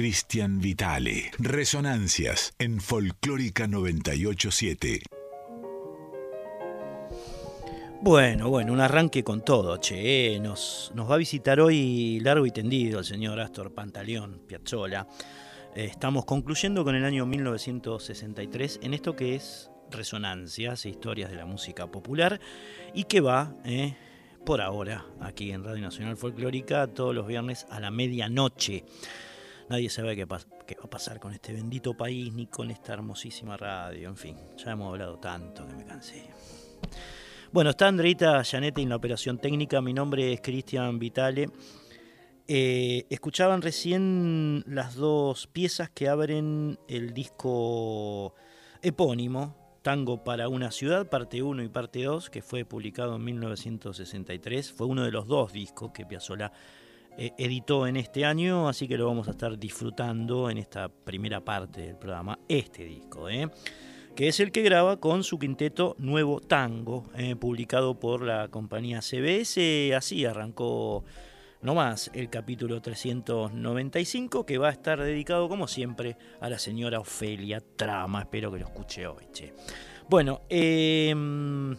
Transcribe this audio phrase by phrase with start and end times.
[0.00, 1.30] Cristian Vitale.
[1.38, 5.02] Resonancias en Folclórica 987.
[8.00, 10.40] Bueno, bueno, un arranque con todo, che.
[10.40, 15.06] Nos, va a visitar hoy largo y tendido el señor Astor Pantaleón Piazzola.
[15.76, 21.44] Eh, estamos concluyendo con el año 1963 en esto que es Resonancias, historias de la
[21.44, 22.40] música popular,
[22.94, 23.94] y que va, eh,
[24.46, 28.86] por ahora, aquí en Radio Nacional Folclórica, todos los viernes a la medianoche.
[29.70, 34.08] Nadie sabe qué, va a pasar con este bendito país, ni con esta hermosísima radio,
[34.08, 36.28] en fin, ya hemos hablado tanto que me cansé.
[37.52, 39.80] Bueno, está Andreita Janete en la operación técnica.
[39.80, 41.50] Mi nombre es Cristian Vitale.
[42.48, 48.34] Eh, escuchaban recién las dos piezas que abren el disco
[48.82, 54.72] epónimo, Tango para una ciudad, parte 1 y parte 2, que fue publicado en 1963.
[54.72, 56.50] Fue uno de los dos discos que Piazzolla
[57.18, 61.40] eh, editó en este año, así que lo vamos a estar disfrutando en esta primera
[61.44, 63.28] parte del programa, este disco.
[63.28, 63.48] ¿eh?
[64.14, 69.00] que es el que graba con su quinteto Nuevo Tango, eh, publicado por la compañía
[69.00, 69.94] CBS.
[69.94, 71.04] Así arrancó
[71.62, 77.62] nomás el capítulo 395, que va a estar dedicado, como siempre, a la señora Ofelia
[77.76, 78.20] Trama.
[78.20, 79.24] Espero que lo escuche hoy.
[80.08, 81.76] Bueno, em,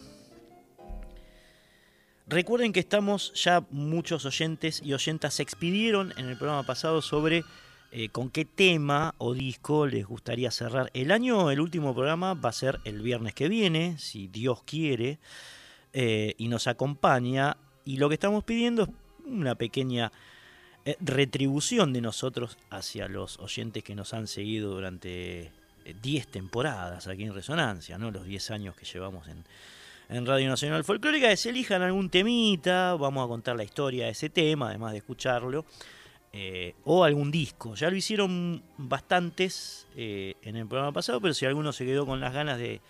[2.32, 7.44] recuerden que estamos ya muchos oyentes y oyentas se expidieron en el programa pasado sobre
[7.92, 11.50] eh, con qué tema o disco les gustaría cerrar el año.
[11.50, 15.18] El último programa va a ser el viernes que viene, si Dios quiere,
[15.92, 17.56] eh, y nos acompaña.
[17.84, 18.88] Y lo que estamos pidiendo es
[19.26, 20.10] una pequeña
[20.86, 25.52] eh, retribución de nosotros hacia los oyentes que nos han seguido durante
[26.02, 28.10] 10 temporadas aquí en Resonancia, ¿no?
[28.10, 29.44] los 10 años que llevamos en,
[30.12, 34.28] en Radio Nacional Folclórica, se elijan algún temita, vamos a contar la historia de ese
[34.28, 35.64] tema, además de escucharlo.
[36.34, 37.74] Eh, o algún disco.
[37.74, 42.20] Ya lo hicieron bastantes eh, en el programa pasado, pero si alguno se quedó con
[42.20, 42.80] las ganas de,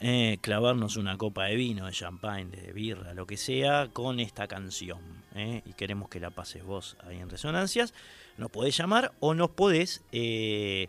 [0.05, 4.49] Eh, clavarnos una copa de vino, de champagne, de birra, lo que sea, con esta
[4.49, 5.01] canción.
[5.35, 7.94] Eh, y queremos que la pases vos ahí en Resonancias.
[8.37, 10.89] Nos podés llamar o nos podés eh,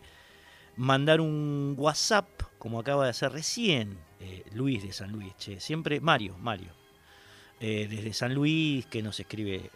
[0.76, 2.28] mandar un WhatsApp,
[2.58, 3.98] como acaba de hacer recién
[4.52, 5.36] Luis de San Luis.
[5.36, 5.60] Che.
[5.60, 6.72] Siempre, Mario, Mario.
[7.60, 9.70] desde San Luis, que nos escribe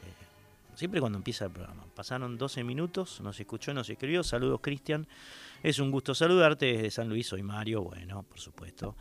[0.78, 1.88] siempre cuando empieza el programa.
[1.92, 4.22] Pasaron 12 minutos, nos escuchó, nos escribió.
[4.22, 5.08] Saludos, Cristian.
[5.60, 7.26] Es un gusto saludarte desde San Luis.
[7.26, 7.82] Soy Mario.
[7.82, 8.96] Bueno, por supuesto.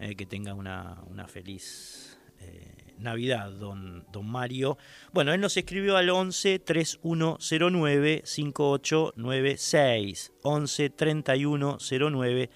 [0.00, 4.78] Eh, que tenga una, feliz eh, Navidad, don, don Mario.
[5.12, 10.32] Bueno, él nos escribió al 11 3109 5896.
[10.42, 12.50] 11 3109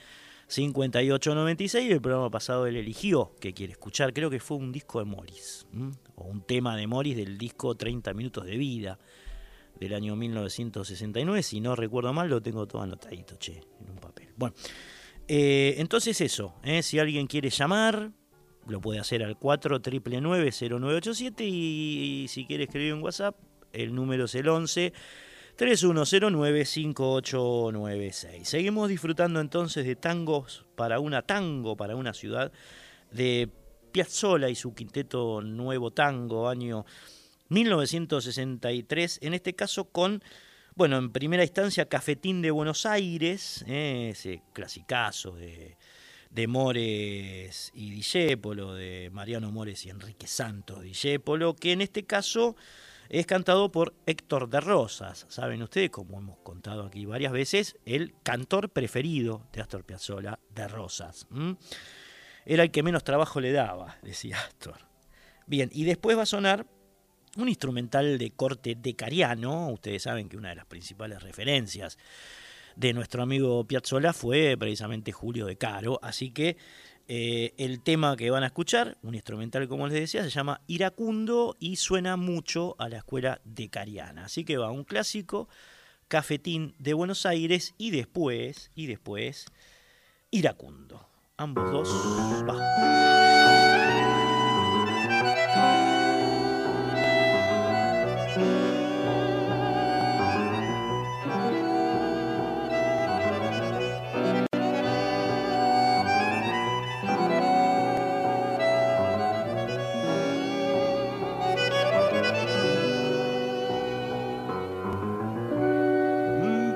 [0.52, 1.90] 5896.
[1.90, 4.12] El programa pasado él eligió que quiere escuchar.
[4.12, 5.66] Creo que fue un disco de Morris.
[6.14, 8.99] O un tema de Morris del disco 30 minutos de vida
[9.80, 11.42] del año 1969.
[11.42, 14.28] Si no recuerdo mal, lo tengo todo anotadito, che, en un papel.
[14.37, 14.54] Bueno.
[15.28, 18.11] Eh, entonces eso, eh, si alguien quiere llamar,
[18.66, 23.37] lo puede hacer al 4999-0987 y, si quiere escribir un WhatsApp,
[23.73, 24.92] el número es el 11
[25.62, 28.42] 3109-5896.
[28.42, 32.50] Seguimos disfrutando entonces de tangos para una tango, para una ciudad,
[33.12, 33.49] de
[33.92, 36.85] Piazzola y su quinteto Nuevo Tango, año
[37.49, 40.21] 1963, en este caso con
[40.75, 45.76] bueno, en primera instancia, Cafetín de Buenos Aires, eh, ese clasicazo de,
[46.31, 52.57] de Mores y Dijépolo, de Mariano Mores y Enrique Santos Dijépolo, que en este caso
[53.09, 55.26] es cantado por Héctor de Rosas.
[55.28, 60.68] Saben ustedes, como hemos contado aquí varias veces, el cantor preferido de Astor Piazzolla, de
[60.68, 61.26] Rosas.
[62.44, 64.78] Era el que menos trabajo le daba, decía Astor.
[65.47, 66.66] Bien, y después va a sonar
[67.37, 69.71] un instrumental de corte decariano.
[69.71, 71.99] Ustedes saben que una de las principales referencias
[72.76, 75.99] de nuestro amigo Piazzolla fue precisamente Julio de Caro.
[76.02, 76.56] Así que
[77.09, 81.56] eh, el tema que van a escuchar, un instrumental como les decía, se llama Iracundo
[81.59, 84.26] y suena mucho a la escuela decariana.
[84.26, 85.49] Así que va un clásico,
[86.09, 89.47] Cafetín de Buenos Aires y después, y después,
[90.30, 91.06] Iracundo.
[91.37, 91.88] Ambos dos,
[92.49, 93.72] va.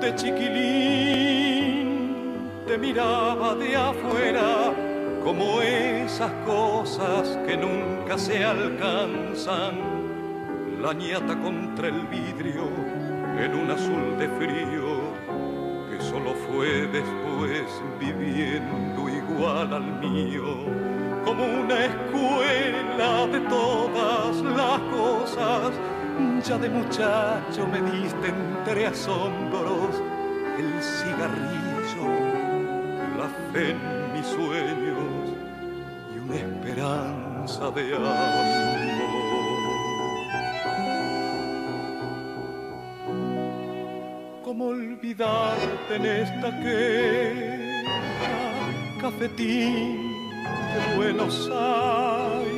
[0.07, 1.89] De chiquilín
[2.65, 4.73] te miraba de afuera
[5.25, 9.75] como esas cosas que nunca se alcanzan.
[10.81, 12.69] La ñata contra el vidrio
[13.45, 14.87] en un azul de frío
[15.91, 17.67] que solo fue después
[17.99, 20.47] viviendo igual al mío.
[21.25, 25.73] Como una escuela de todas las cosas,
[26.47, 28.87] ya de muchacho me diste entre
[33.57, 35.33] en mis sueños
[36.15, 38.77] y una esperanza de amor.
[44.45, 47.91] ¿Cómo olvidarte en esta queja,
[49.01, 50.13] cafetín
[50.75, 52.57] de Buenos Aires?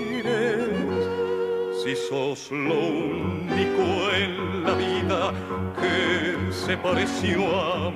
[1.84, 3.84] Si sos lo único
[4.16, 5.32] en la vida
[5.80, 7.90] que se pareció a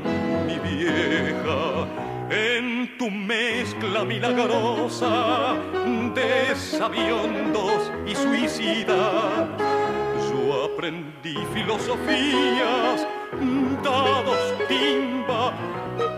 [0.46, 1.86] mi vieja,
[2.30, 2.71] en
[3.02, 5.56] tu mezcla milagrosa
[6.14, 9.48] de sabiondos y suicidas,
[10.28, 13.04] yo aprendí filosofías
[13.82, 15.52] dados timba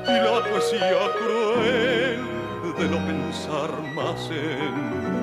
[0.07, 2.21] y la poesía cruel
[2.79, 5.14] de no pensar más en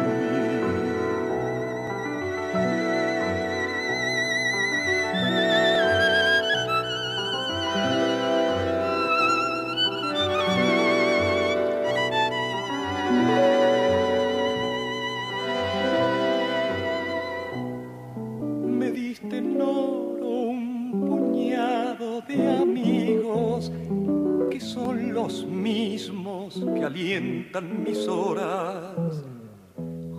[27.62, 29.24] mis horas.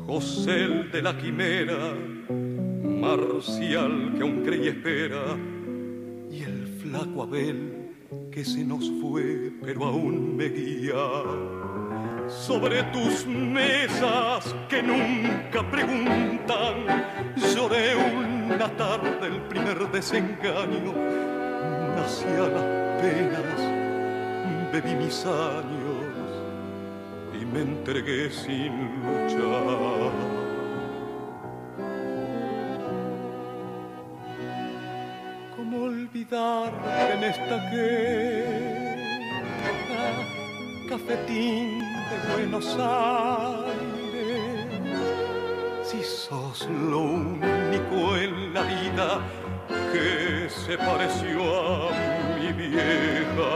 [0.06, 1.94] José el de la quimera,
[2.82, 5.36] Marcial que aún cree y espera,
[6.30, 7.82] y el flaco Abel
[8.30, 10.94] que se nos fue pero aún me guía.
[12.28, 16.86] Sobre tus mesas que nunca preguntan,
[17.36, 20.94] lloré una tarde el primer desengaño,
[21.96, 25.71] nací a las penas, bebí mis años
[27.52, 30.12] me entregué sin luchar.
[35.56, 36.72] ¿Cómo olvidar
[37.14, 39.02] en esta queja
[40.88, 43.92] cafetín de Buenos Aires?
[45.84, 49.20] Si sos lo único en la vida
[49.92, 51.92] que se pareció a
[52.40, 53.52] mi vieja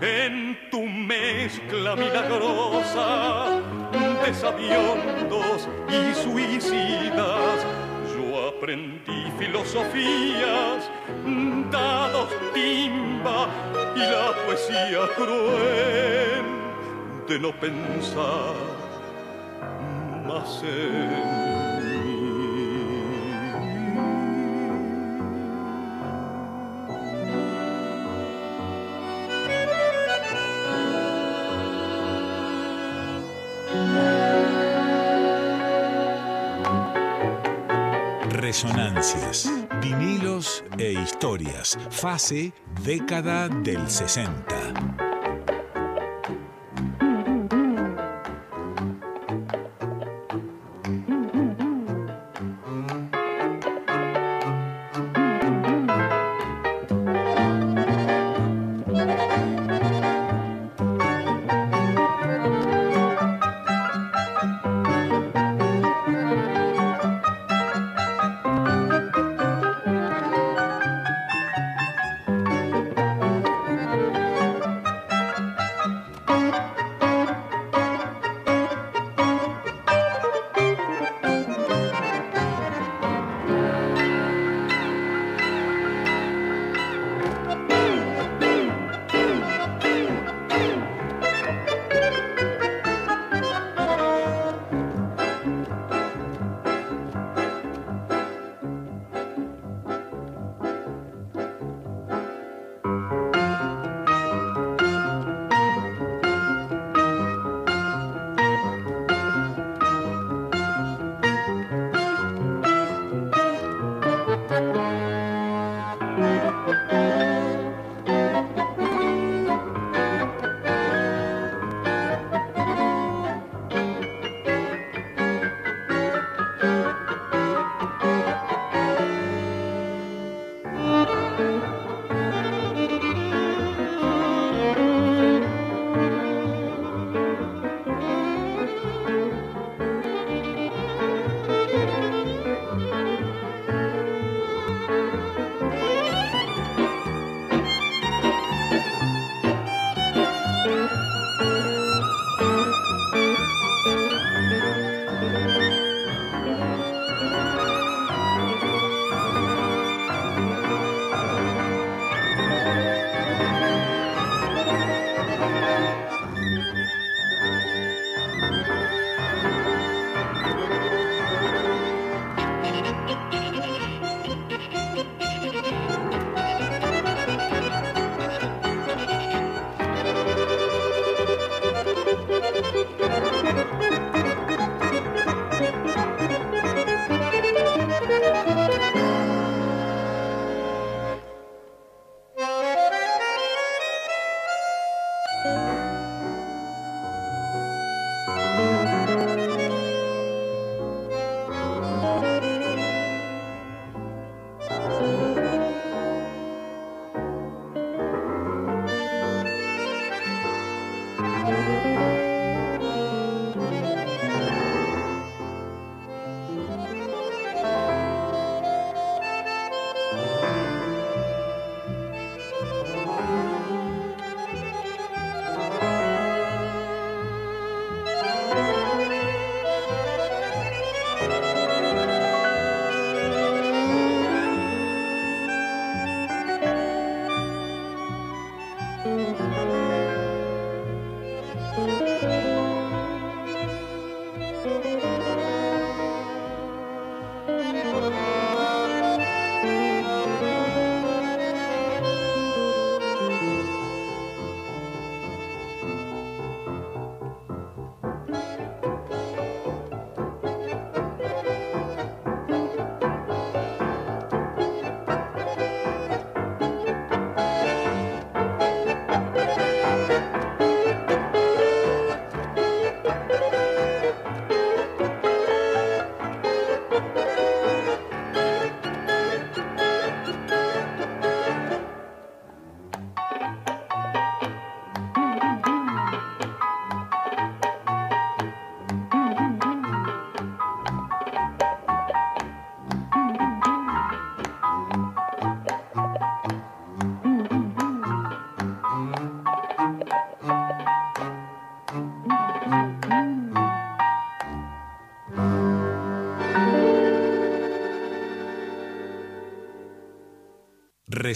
[0.00, 0.47] en
[0.78, 3.60] tu mezcla milagrosa
[4.24, 7.66] de sabiondos y suicidas.
[8.14, 10.88] Yo aprendí filosofías,
[11.72, 13.48] dados timba
[13.96, 16.46] y la poesía cruel
[17.28, 18.54] de no pensar
[20.28, 21.57] más en
[38.48, 39.44] Resonancias,
[39.82, 41.76] vinilos e historias.
[41.90, 42.50] Fase
[42.82, 45.07] década del 60.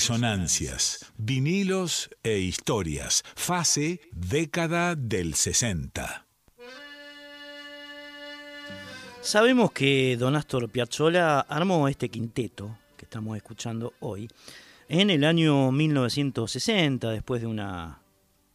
[0.02, 3.22] Resonancias, vinilos e historias.
[3.36, 6.26] Fase década del 60.
[9.20, 14.26] Sabemos que Don Astor Piazzolla armó este quinteto que estamos escuchando hoy
[14.88, 18.00] en el año 1960, después de una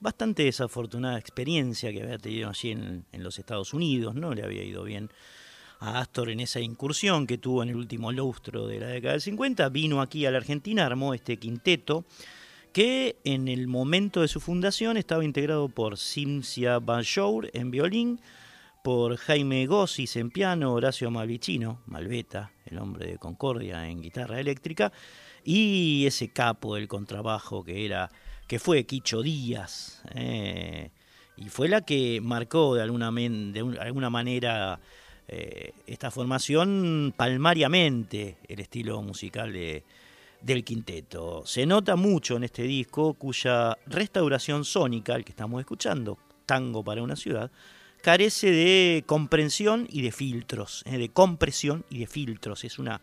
[0.02, 4.66] bastante desafortunada experiencia que había tenido allí en, en los Estados Unidos, no le había
[4.66, 5.10] ido bien
[5.80, 9.22] a Astor en esa incursión que tuvo en el último lustro de la década del
[9.22, 12.06] 50, vino aquí a la Argentina, armó este quinteto
[12.74, 18.20] que en el momento de su fundación estaba integrado por Cimcia Banjour en violín,
[18.84, 24.94] por Jaime Gossis en piano, Horacio Malvicino, Malveta, el hombre de Concordia en guitarra eléctrica,
[25.44, 28.10] y ese capo del contrabajo que era
[28.48, 30.92] que fue Quicho Díaz, eh,
[31.36, 34.80] y fue la que marcó de alguna, de alguna manera
[35.28, 39.84] eh, esta formación palmariamente el estilo musical de,
[40.42, 41.44] del quinteto.
[41.46, 47.04] Se nota mucho en este disco cuya restauración sónica, el que estamos escuchando, Tango para
[47.04, 47.52] una ciudad,
[48.02, 52.63] carece de comprensión y de filtros, eh, de compresión y de filtros.
[52.63, 53.02] Es una,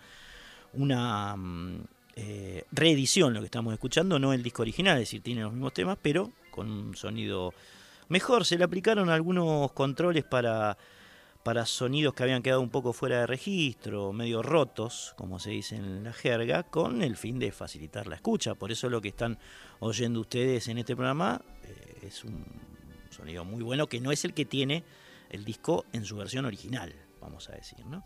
[0.72, 1.80] una mm,
[2.16, 5.74] eh, reedición lo que estamos escuchando, no el disco original, es decir, tiene los mismos
[5.74, 7.52] temas, pero con un sonido
[8.08, 8.46] mejor.
[8.46, 10.78] Se le aplicaron algunos controles para
[11.44, 15.76] para sonidos que habían quedado un poco fuera de registro, medio rotos, como se dice
[15.76, 18.54] en la jerga, con el fin de facilitar la escucha.
[18.54, 19.38] Por eso lo que están
[19.78, 22.44] oyendo ustedes en este programa eh, es un
[23.10, 24.84] sonido muy bueno, que no es el que tiene
[25.28, 28.02] el disco en su versión original, vamos a decir, ¿no?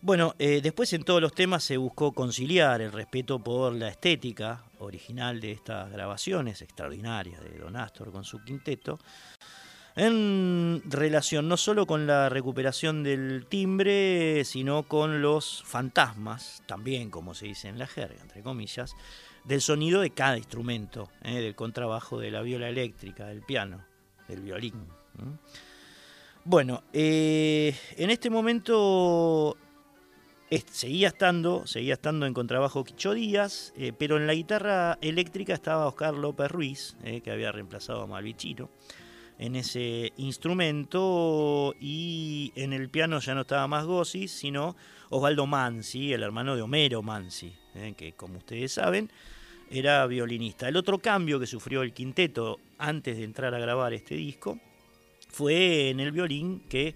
[0.00, 4.64] Bueno, eh, después en todos los temas se buscó conciliar el respeto por la estética
[4.78, 8.98] original de estas grabaciones extraordinarias de Don Astor con su quinteto,
[9.96, 17.34] en relación no solo con la recuperación del timbre, sino con los fantasmas, también como
[17.34, 18.96] se dice en la jerga, entre comillas,
[19.44, 21.40] del sonido de cada instrumento, ¿eh?
[21.40, 23.84] del contrabajo, de la viola eléctrica, del piano,
[24.26, 24.74] del violín.
[26.44, 29.56] Bueno, eh, en este momento
[30.72, 35.86] seguía estando, seguía estando en contrabajo Quicho Díaz, eh, pero en la guitarra eléctrica estaba
[35.86, 38.70] Oscar López Ruiz, que había reemplazado a Malvichino
[39.38, 44.76] en ese instrumento y en el piano ya no estaba más Gossi, sino
[45.10, 49.10] Osvaldo Mansi, el hermano de Homero Mansi, eh, que como ustedes saben
[49.70, 50.68] era violinista.
[50.68, 54.58] El otro cambio que sufrió el quinteto antes de entrar a grabar este disco
[55.28, 56.94] fue en el violín que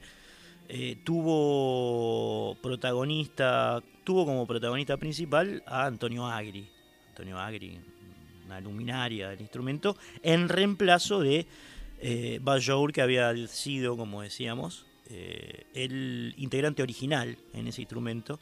[0.69, 6.69] eh, tuvo protagonista, tuvo como protagonista principal a Antonio Agri.
[7.09, 7.81] Antonio Agri,
[8.47, 11.47] una luminaria del instrumento, en reemplazo de
[12.01, 18.39] eh, Bajour, que había sido, como decíamos, eh, el integrante original en ese instrumento,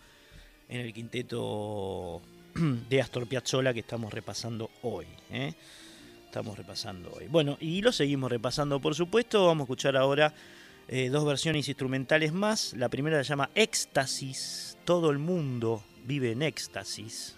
[0.69, 2.21] en el quinteto
[2.89, 5.07] de Astor Piazzolla que estamos repasando hoy.
[5.31, 5.55] ¿eh?
[6.25, 7.29] Estamos repasando hoy.
[7.29, 9.47] Bueno, y lo seguimos repasando, por supuesto.
[9.47, 10.35] Vamos a escuchar ahora
[10.89, 12.75] eh, dos versiones instrumentales más.
[12.75, 14.77] La primera se llama Éxtasis.
[14.85, 17.37] Todo el mundo vive en éxtasis.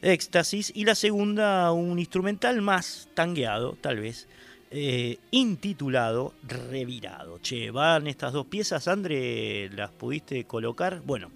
[0.00, 0.70] Éxtasis.
[0.76, 4.28] Y la segunda, un instrumental más tangueado, tal vez
[4.70, 7.38] eh, intitulado Revirado.
[7.40, 11.02] Che, van estas dos piezas, André, ¿las pudiste colocar?
[11.04, 11.30] Bueno,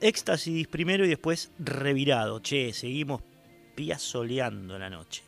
[0.00, 2.40] Éxtasis primero y después Revirado.
[2.40, 3.22] Che, seguimos
[3.74, 5.22] piazoleando la noche.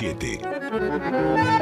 [0.00, 1.53] 987.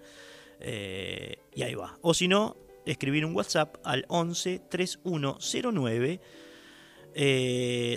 [0.59, 1.97] Eh, y ahí va.
[2.01, 6.19] O si no, escribir un WhatsApp al 11 3109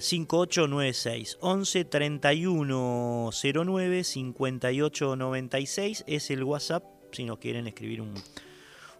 [0.00, 8.14] 5896 11 31 09 58 96 es el WhatsApp si nos quieren escribir un,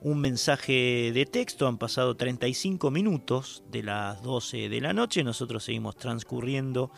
[0.02, 1.66] un mensaje de texto.
[1.66, 5.22] Han pasado 35 minutos de las 12 de la noche.
[5.22, 6.90] Nosotros seguimos transcurriendo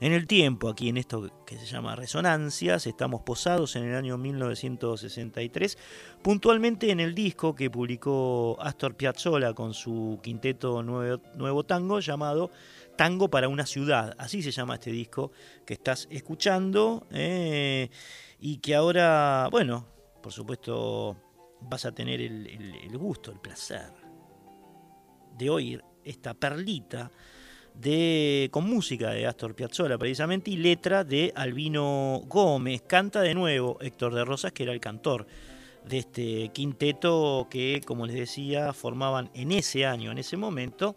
[0.00, 2.86] en el tiempo aquí en esto que se llama Resonancias.
[2.86, 5.78] Estamos posados en el año 1963,
[6.22, 12.50] puntualmente en el disco que publicó Astor Piazzolla con su quinteto Nuevo, Tango llamado
[12.96, 14.14] Tango para una ciudad.
[14.18, 15.32] Así se llama este disco
[15.64, 17.88] que estás escuchando eh,
[18.38, 19.86] y que ahora, bueno,
[20.22, 21.16] por supuesto
[21.62, 23.92] vas a tener el, gusto, el placer
[25.36, 27.10] de oír esta perlita
[27.74, 32.82] de, con música de Astor Piazzolla precisamente y letra de Albino Gómez.
[32.82, 35.26] Canta de nuevo Héctor de Rosas, que era el cantor
[35.84, 40.96] de este quinteto que, como les decía, formaban en ese año, en ese momento,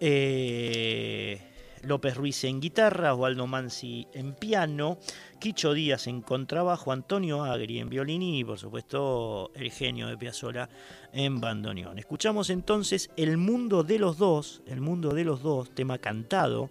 [0.00, 1.45] eh,
[1.86, 4.98] López Ruiz en guitarra, Osvaldo Mansi en piano,
[5.38, 10.68] Quicho Díaz en contrabajo, Antonio Agri en violín y por supuesto el genio de Piazzolla
[11.12, 11.98] en bandoneón.
[11.98, 16.70] Escuchamos entonces El mundo de los dos, El mundo de los dos, tema cantado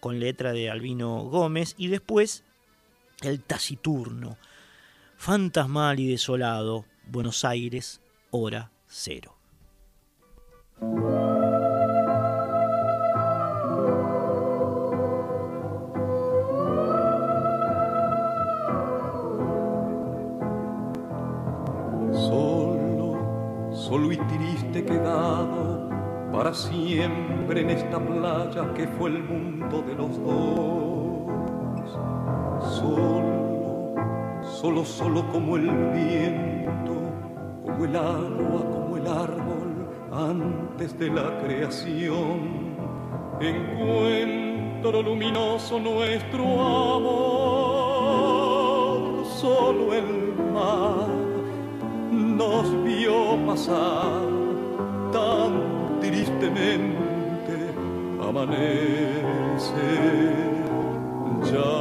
[0.00, 2.44] con letra de Albino Gómez y después
[3.22, 4.38] El taciturno,
[5.16, 9.36] fantasmal y desolado, Buenos Aires, hora cero.
[24.78, 25.88] Triste quedado
[26.32, 31.18] para siempre en esta playa que fue el mundo de los dos.
[32.76, 33.94] Solo,
[34.42, 36.94] solo, solo como el viento,
[37.64, 42.76] como el agua, como el árbol antes de la creación.
[43.40, 46.44] Encuentro luminoso nuestro
[46.96, 47.24] amor,
[49.26, 51.08] solo el mar
[52.10, 54.37] nos vio pasar
[56.38, 57.56] tristemente
[58.20, 59.88] amanece
[61.50, 61.72] ya.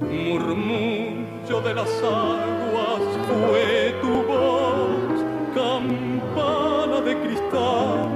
[0.00, 5.24] Murmullo de las aguas fue tu voz,
[5.54, 8.08] campana de cristal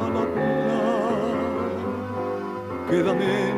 [0.00, 1.68] al hablar.
[2.88, 3.57] Quédame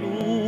[0.00, 0.47] Resonancias,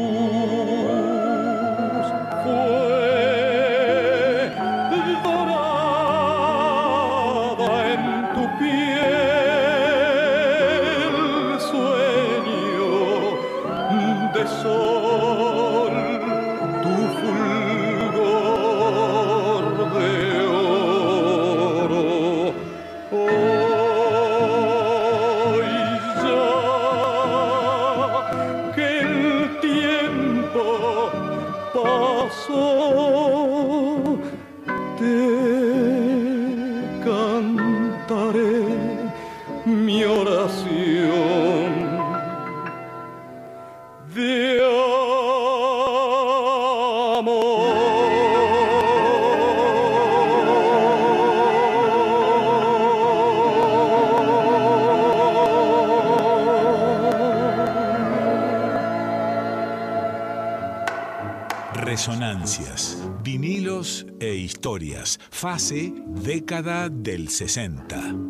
[66.41, 68.30] década del 60.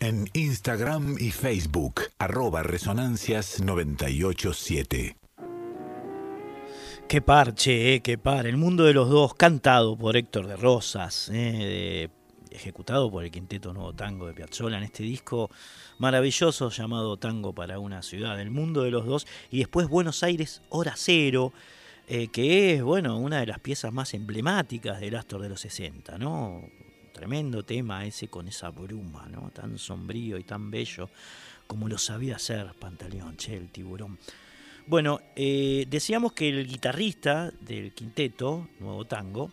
[0.00, 5.16] En Instagram y Facebook, arroba resonancias987.
[7.06, 8.46] Qué parche, eh, qué par.
[8.46, 12.08] El mundo de los dos, cantado por Héctor de Rosas, eh,
[12.50, 15.50] ejecutado por el Quinteto Nuevo Tango de Piazzolla en este disco
[15.98, 18.40] maravilloso llamado Tango para una ciudad.
[18.40, 19.26] El mundo de los dos.
[19.50, 21.52] Y después Buenos Aires, Hora Cero.
[22.08, 26.16] Eh, que es, bueno, una de las piezas más emblemáticas del Astor de los 60,
[26.16, 26.62] ¿no?
[27.20, 29.50] Tremendo tema ese con esa bruma, ¿no?
[29.50, 31.10] Tan sombrío y tan bello
[31.66, 34.18] como lo sabía hacer Pantaleón, che, el tiburón.
[34.86, 39.52] Bueno, eh, decíamos que el guitarrista del quinteto, Nuevo Tango,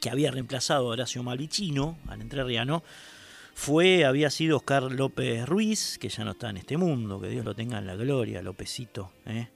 [0.00, 2.82] que había reemplazado a Horacio Malvicino, al entrerriano,
[3.52, 7.44] fue, había sido Oscar López Ruiz, que ya no está en este mundo, que Dios
[7.44, 9.48] lo tenga en la gloria, Lópezito, ¿eh?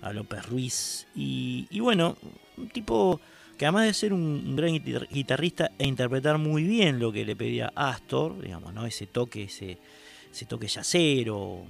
[0.00, 1.06] a López Ruiz.
[1.14, 2.16] Y bueno,
[2.56, 3.20] un tipo
[3.58, 7.72] que además de ser un, gran guitarrista e interpretar muy bien lo que le pedía
[7.74, 8.86] Astor, digamos, ¿no?
[8.86, 9.78] ese toque, ese,
[10.32, 11.64] ese toque yacero,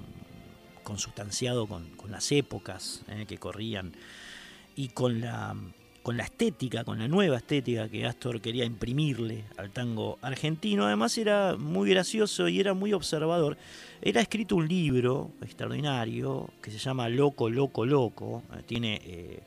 [0.84, 3.92] consustanciado con, las épocas eh, que corrían
[4.76, 5.56] y con la,
[6.02, 10.84] con la estética, con la nueva estética que Astor quería imprimirle al tango argentino.
[10.84, 13.56] Además era muy gracioso y era muy observador.
[14.02, 18.42] Él ha escrito un libro extraordinario que se llama Loco, Loco, Loco.
[18.66, 19.40] Tiene eh,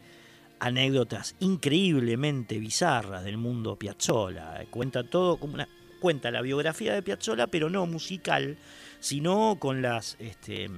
[0.62, 4.64] anécdotas increíblemente bizarras del mundo Piazzolla.
[4.70, 5.68] Cuenta todo como una,
[6.00, 8.58] cuenta la biografía de Piazzolla, pero no musical,
[9.00, 10.70] sino con las este,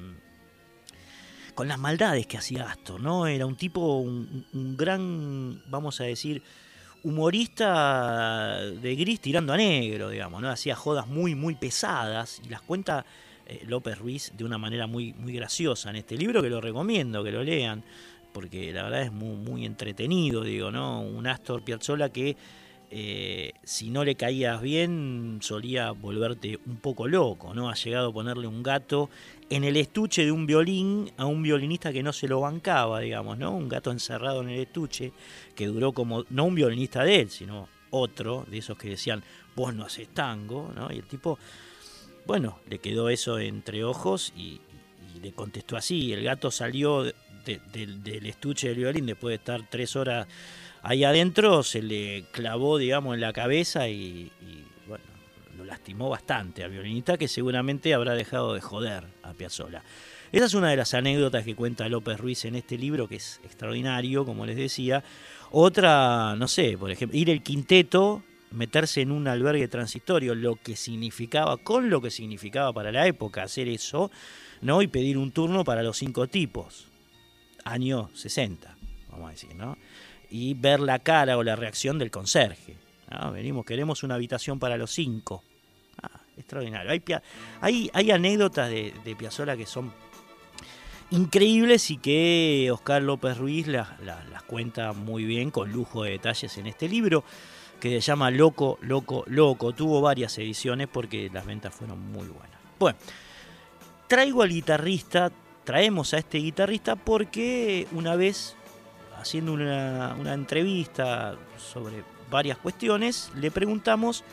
[1.54, 3.28] con las maldades que hacía Astor, ¿no?
[3.28, 4.46] Era un tipo, un,
[4.78, 6.42] gran, vamos a decir,
[7.04, 10.50] humorista de gris tirando a negro, digamos, ¿no?
[10.50, 13.06] Hacía jodas muy, muy pesadas y las cuenta
[13.46, 17.22] eh, López Ruiz de una manera muy, muy graciosa en este libro que lo recomiendo,
[17.22, 17.84] que lo lean,
[18.34, 21.02] porque la verdad es muy, muy entretenido, digo, ¿no?
[21.02, 22.36] Un Astor Piazzolla que
[22.96, 27.70] eh, si no le caías bien, solía volverte un poco loco, ¿no?
[27.70, 29.10] Ha llegado a ponerle un gato
[29.50, 33.38] en el estuche de un violín a un violinista que no se lo bancaba, digamos,
[33.40, 33.52] ¿no?
[33.52, 35.12] Un gato encerrado en el estuche,
[35.56, 39.24] que duró como, no un violinista de él, sino otro, de esos que decían,
[39.56, 40.92] vos no haces tango, ¿no?
[40.92, 41.40] Y el tipo,
[42.26, 44.62] bueno, le quedó eso entre ojos y,
[45.22, 46.12] le contestó así.
[46.12, 47.06] El gato salió
[47.46, 50.28] del estuche del violín después de estar tres horas
[50.84, 54.32] ahí adentro se le clavó, digamos, en la cabeza y,
[54.88, 55.04] bueno,
[55.58, 59.82] lo lastimó bastante al violinista que seguramente habrá dejado de joder a Piazzolla.
[60.32, 63.40] Esa es una de las anécdotas que cuenta López Ruiz en este libro, que es
[63.44, 65.04] extraordinario, como les decía.
[65.52, 70.76] Otra, no sé, por ejemplo, ir el quinteto, meterse en un albergue transitorio, lo que
[70.76, 74.10] significaba, con lo que significaba para la época hacer eso,
[74.62, 74.82] ¿no?
[74.82, 76.88] Y pedir un turno para los cinco tipos,
[77.66, 78.76] año 60,
[79.10, 79.78] vamos a decir, ¿no?
[80.34, 82.76] y ver la cara o la reacción del conserje.
[83.32, 85.44] Venimos, queremos una habitación para los cinco.
[86.02, 86.90] Ah, extraordinario.
[87.62, 89.94] Hay, hay, anécdotas de, de Piazzolla que son
[91.12, 93.88] increíbles y que Oscar López Ruiz las,
[94.48, 97.24] cuenta muy bien, con lujo de detalles en este libro,
[97.80, 99.74] que se llama Loco, Loco, Loco.
[99.74, 102.60] Tuvo varias ediciones porque las ventas fueron muy buenas.
[102.80, 102.98] Bueno,
[104.08, 105.32] traigo al guitarrista,
[105.64, 108.56] traemos a este guitarrista porque una vez
[109.24, 114.24] haciendo una, entrevista sobre varias cuestiones, le preguntamos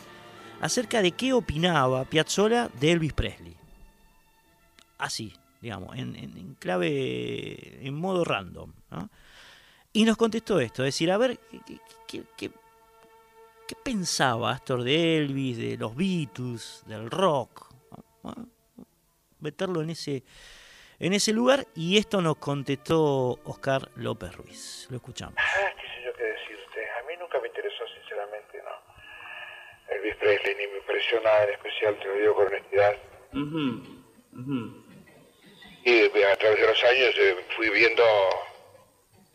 [0.61, 3.57] acerca de qué opinaba Piazzolla de Elvis Presley.
[4.99, 8.73] Así, digamos, en, clave, en modo random.
[9.93, 11.39] Y nos contestó esto, es decir, a ver,
[12.09, 12.51] ¿qué, qué,
[13.85, 17.73] pensaba Astor de Elvis, de los Beatles, del rock?
[19.39, 20.25] Meterlo en ese
[21.01, 24.87] en ese lugar y esto nos contestó Oscar López Ruiz.
[24.91, 25.35] Lo escuchamos.
[25.39, 26.91] Ah, qué sé yo qué decirte.
[27.01, 29.95] A mí nunca me interesó, sinceramente, ¿no?
[29.95, 32.97] Elvis Presley ni me pareció nada en especial, te lo digo con honestidad.
[35.83, 38.05] Y eh, a través de los años eh, fui viendo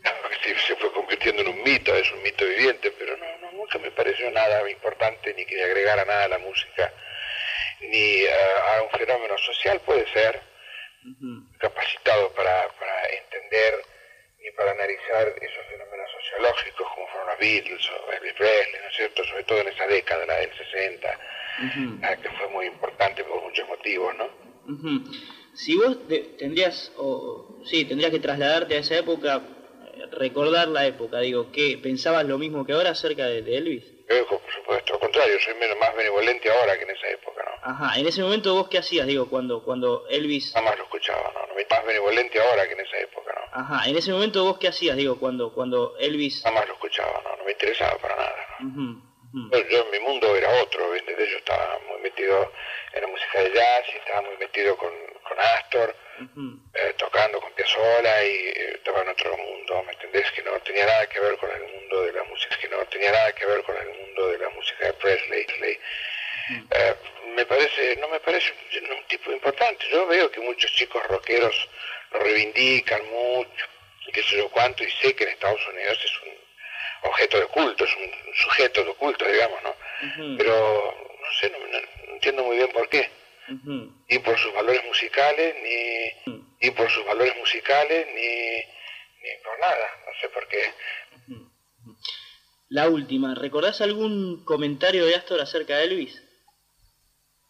[0.44, 3.80] que se fue convirtiendo en un mito, es un mito viviente, pero no, no nunca
[3.80, 6.94] me pareció nada importante ni que agregara nada a la música,
[7.82, 10.55] ni a un fenómeno social, puede ser
[11.60, 13.74] capacitado para, para, entender
[14.40, 18.96] y para analizar esos fenómenos sociológicos como fueron los Beatles o Elvis Presley, ¿no es
[18.96, 19.24] cierto?
[19.24, 21.20] Sobre todo en esa década, la del 60,
[22.22, 24.30] que fue muy importante por muchos motivos, ¿no?
[25.54, 25.98] Si vos
[26.38, 29.42] tendrías, o sí, tendrías que trasladarte a esa época,
[30.12, 33.84] recordar la época, digo, ¿qué pensabas lo mismo que ahora acerca de, Elvis?
[34.10, 37.35] Yo, por supuesto, al contrario, soy menos, más benevolente ahora que en esa época.
[37.66, 40.54] Ajá, en ese momento vos qué hacías, digo, cuando, cuando Elvis...
[40.54, 41.48] Nada más lo escuchaba, ¿no?
[41.48, 43.60] no más benevolente ahora que en esa época, ¿no?
[43.60, 46.44] Ajá, en ese momento vos qué hacías, digo, cuando, cuando Elvis...
[46.44, 47.38] Nada más lo escuchaba, ¿no?
[47.38, 49.52] No me interesaba para nada, ¿no?
[49.52, 51.12] Yo, en mi mundo era otro, ¿viste?
[51.18, 52.52] Yo estaba muy metido
[52.94, 54.94] en la música de jazz y estaba muy metido con,
[55.28, 55.96] con Astor,
[56.74, 60.32] eh, tocando con Piazzolla y eh, estaba en otro mundo, ¿me entendés?
[60.32, 63.12] Que no tenía nada que ver con el mundo de la música, que no tenía
[63.12, 65.48] nada que ver con el mundo de la música de Presley.
[66.48, 66.96] Eh,
[67.36, 69.86] me parece, no me parece un, tipo importante.
[69.92, 71.56] Yo veo que muchos chicos rockeros
[72.12, 73.66] lo reivindican mucho,
[74.08, 77.48] y qué sé yo cuánto, y sé que en Estados Unidos es un objeto de
[77.48, 79.76] culto, es un, sujeto de culto, digamos, ¿no?
[80.38, 83.10] Pero, no sé, no, entiendo muy bien por qué.
[83.48, 88.56] Ni por sus valores musicales, ni, ni por sus valores musicales, ni,
[89.24, 90.74] ni por nada, no sé por qué.
[92.70, 96.25] La última, ¿recordás algún comentario de Astor acerca de Elvis?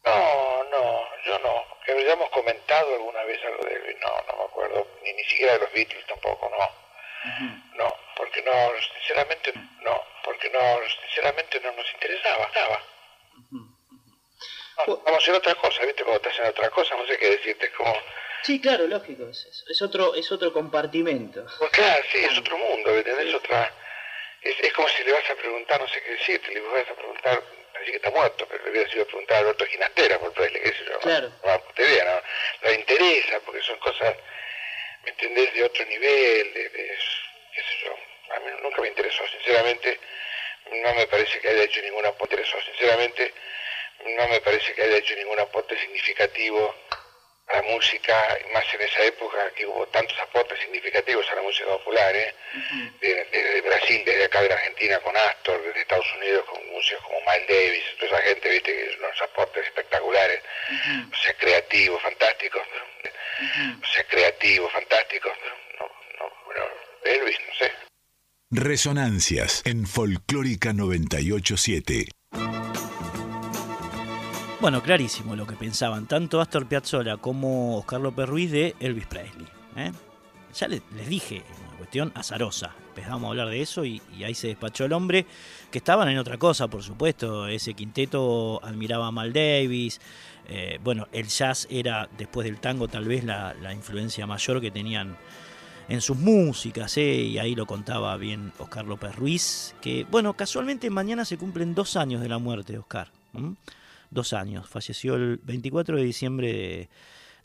[0.05, 1.65] No, no, yo no.
[1.83, 4.87] Que hayamos comentado alguna vez algo de Elvis, no, no me acuerdo.
[5.03, 6.85] Ni, ni siquiera de los Beatles tampoco, no.
[7.73, 9.51] No, porque no, sinceramente,
[9.81, 12.83] no, porque no, sinceramente no nos interesaba, nada.
[14.85, 16.03] vamos a hacer otra cosa, ¿viste?
[16.03, 17.95] Cuando estás en otra cosa, no sé qué decirte, como...
[18.43, 21.47] Sí, claro, lógico, es, es otro es otro compartimento.
[21.57, 23.27] Pues claro, sí, es otro mundo, ¿entendés?
[23.29, 23.73] Es otra...
[24.41, 26.93] Es, es como si le vas a preguntar, no sé qué decirte, le vas a
[26.93, 27.43] preguntar
[27.81, 30.69] así que está muerto, pero le hubiera sido preguntar a Alberto Ginastera por Presley, qué
[30.69, 30.99] sé yo.
[30.99, 31.31] Claro.
[31.43, 32.21] No, te no,
[32.63, 34.15] no interesa, porque son cosas,
[35.03, 37.95] ¿me entendés?, de otro nivel, de, qué sé yo.
[38.35, 39.99] A mí nunca me interesó, sinceramente,
[40.71, 43.33] no me parece que haya hecho ningún aporte, sinceramente,
[44.05, 46.75] no me parece que haya hecho ningún aporte significativo
[47.53, 48.13] la música,
[48.53, 52.33] más en esa época que hubo tantos aportes significativos a la música popular, ¿eh?
[52.99, 57.19] desde, Brasil, desde acá de la Argentina con Astor, desde Estados Unidos con músicos como
[57.19, 60.41] Miles Davis, toda esa gente, viste, que unos aportes espectaculares,
[61.11, 62.61] o sea, creativos, fantásticos,
[63.81, 65.31] o sea, creativos, fantásticos,
[65.79, 65.85] no,
[66.19, 66.63] no, bueno,
[67.03, 67.71] Elvis, no sé.
[68.51, 72.07] Resonancias en Folclórica 987.
[74.65, 79.45] Bueno, clarísimo lo que pensaban tanto Astor Piazzolla como Oscar López Ruiz de Elvis Presley.
[79.75, 79.91] ¿eh?
[80.55, 82.73] Ya les, dije, una cuestión azarosa.
[82.87, 85.27] Empezamos a hablar de eso y, ahí se despachó el hombre,
[85.69, 87.47] que estaban en otra cosa, por supuesto.
[87.47, 90.01] Ese quinteto admiraba a Mal Davis.
[90.47, 95.15] Eh, bueno, el jazz era, después del tango, tal vez la, influencia mayor que tenían
[95.89, 97.17] en sus músicas, ¿eh?
[97.17, 101.95] y ahí lo contaba bien Oscar López Ruiz, que, bueno, casualmente mañana se cumplen dos
[101.95, 103.11] años de la muerte de Oscar
[104.09, 104.67] dos años.
[104.67, 106.89] Falleció el 24 de diciembre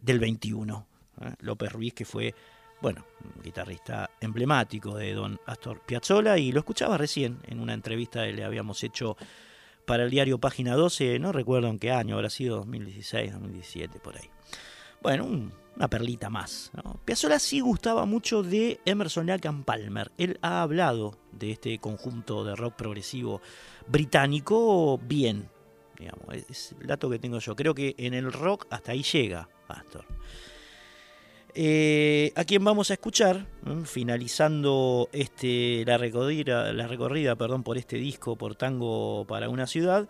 [0.01, 0.87] del 21.
[1.21, 1.35] ¿eh?
[1.41, 2.35] López Ruiz, que fue,
[2.81, 8.25] bueno, un guitarrista emblemático de don Astor Piazzolla, y lo escuchaba recién en una entrevista
[8.25, 9.17] que le habíamos hecho
[9.87, 14.17] para el diario Página 12, no recuerdo en qué año, habrá sido 2016, 2017, por
[14.17, 14.31] ahí.
[15.03, 16.71] Bueno, una perlita más.
[16.75, 17.01] ¿no?
[17.05, 20.13] Piazzolla sí gustaba mucho de Emerson Lake and Palmer.
[20.19, 23.41] Él ha hablado de este conjunto de rock progresivo
[23.89, 25.49] británico bien,
[26.33, 27.55] es el dato que tengo yo.
[27.57, 30.05] Creo que en el rock hasta ahí llega Astor.
[31.55, 33.47] Eh, a quien vamos a escuchar,
[33.85, 40.09] finalizando este, la recorrida, la recorrida perdón, por este disco, por Tango para una ciudad,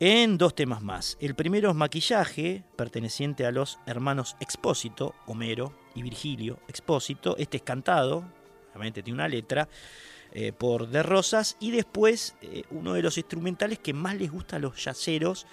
[0.00, 1.16] en dos temas más.
[1.20, 7.36] El primero es Maquillaje, perteneciente a los hermanos Expósito, Homero y Virgilio Expósito.
[7.38, 8.24] Este es cantado,
[8.70, 9.68] obviamente tiene una letra,
[10.34, 11.56] eh, por De Rosas.
[11.60, 15.46] Y después eh, uno de los instrumentales que más les gusta a los yaceros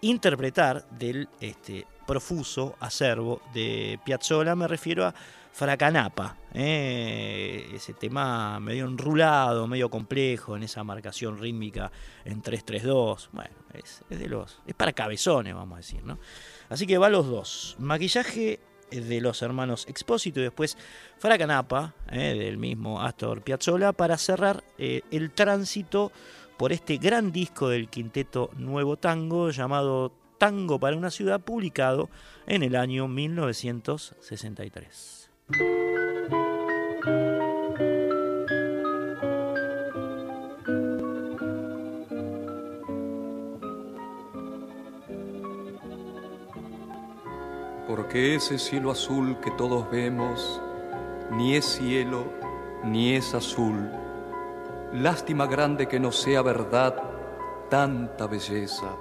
[0.00, 5.14] interpretar del este, profuso acervo de Piazzolla, me refiero a
[5.52, 11.90] Fracanapa, eh, ese tema medio enrulado, medio complejo en esa marcación rítmica
[12.24, 16.18] en 3-3-2, bueno, es, de los, es para cabezones, vamos a decir, ¿no?
[16.68, 18.60] Así que va los dos, maquillaje
[18.90, 20.78] de los hermanos Expósito y después
[21.18, 26.12] Fracanapa, eh, del mismo Astor Piazzolla, para cerrar eh, el tránsito
[26.56, 32.08] por este gran disco del quinteto Nuevo Tango llamado Tango para una ciudad, publicado
[32.46, 35.30] en el año 1963.
[47.88, 50.60] Porque ese cielo azul que todos vemos
[51.30, 52.26] ni es cielo
[52.84, 53.90] ni es azul.
[54.92, 57.02] Lástima grande que no sea verdad
[57.70, 58.94] tanta belleza.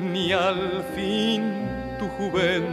[0.00, 1.42] Ni al fin
[1.98, 2.66] tu juventud.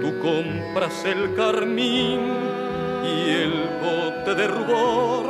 [0.00, 2.20] Tú compras el carmín
[3.04, 5.24] y el bote de rubor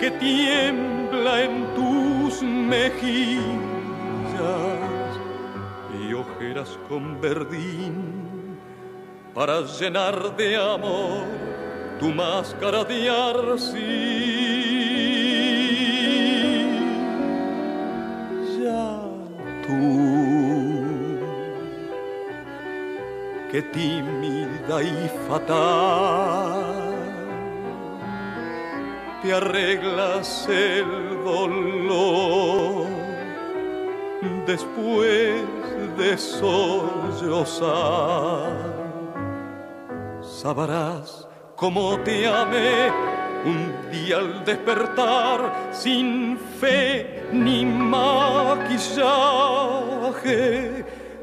[0.00, 3.38] que tiembla en tus mejillas
[6.00, 8.58] y ojeras con verdín
[9.34, 11.24] para llenar de amor
[11.98, 14.43] tu máscara de arcilla.
[23.54, 26.74] Que tímida y fatal
[29.22, 32.88] te arreglas el dolor
[34.44, 35.44] después
[35.96, 37.62] de sollozar.
[40.20, 42.90] Sabrás cómo te amé
[43.44, 49.14] un día al despertar sin fe ni maquillaje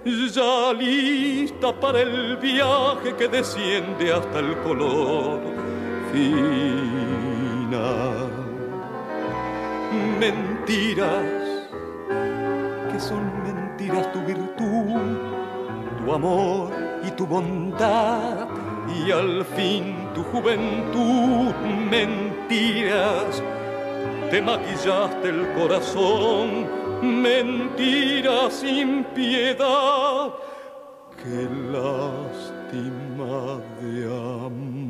[0.06, 5.40] ya lista para el viaje que desciende hasta el color
[6.12, 6.52] final.
[10.20, 11.70] Mentiras,
[12.92, 15.20] que son mentiras tu virtud,
[16.06, 16.72] tu amor
[17.04, 18.48] y tu bondad,
[18.88, 21.54] y al fin tu juventud,
[21.90, 23.42] mentiras
[24.32, 26.66] te maquillaste el corazón,
[27.02, 30.34] mentiras sin piedad,
[31.22, 34.81] qué lástima de amor.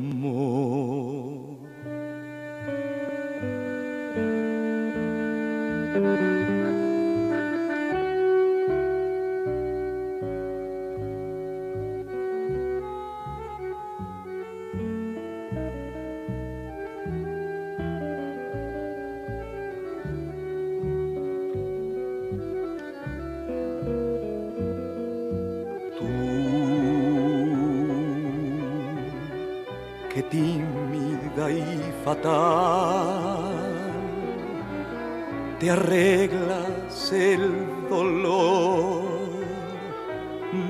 [35.58, 39.04] Te arreglas el dolor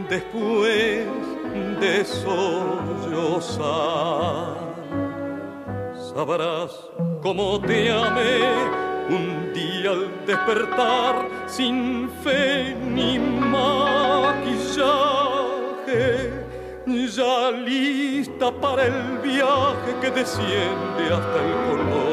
[0.08, 1.06] después
[1.80, 3.62] de sollozar.
[6.14, 6.70] Sabrás
[7.22, 8.38] cómo te amé
[9.08, 14.42] un día al despertar sin fe ni maquillaje
[16.92, 22.12] ya lista para el viaje que desciende hasta el color.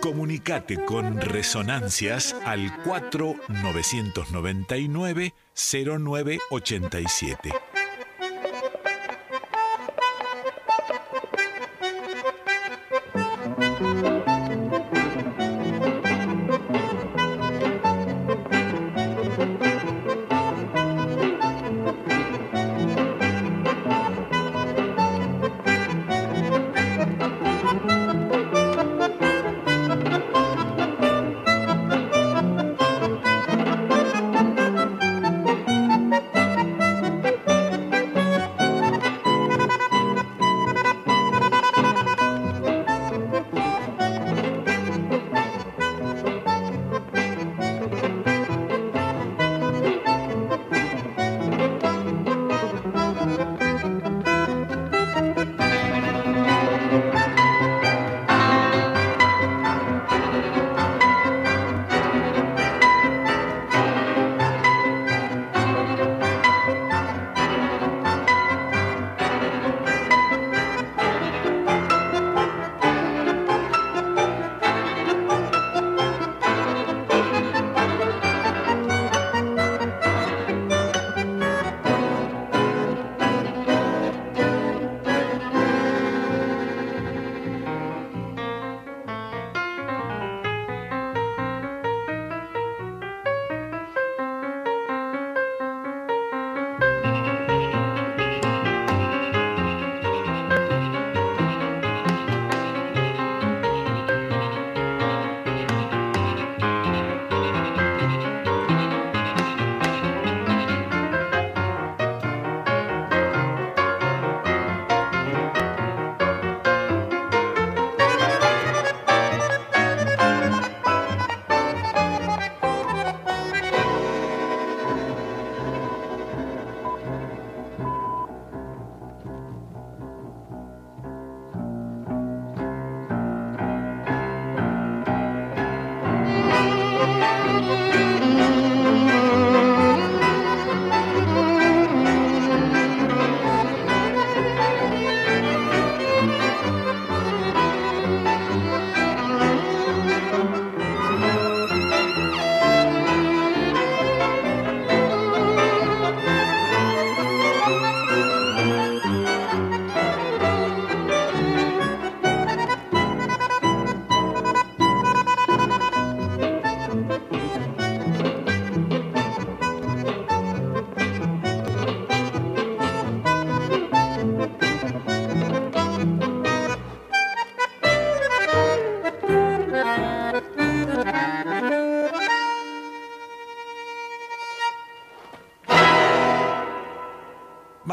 [0.00, 7.77] Comunicate con Resonancias al 4999 0987.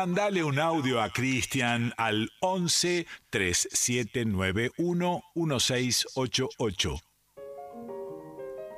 [0.06, 7.00] Mandale un audio a Cristian al 11 3791 1688.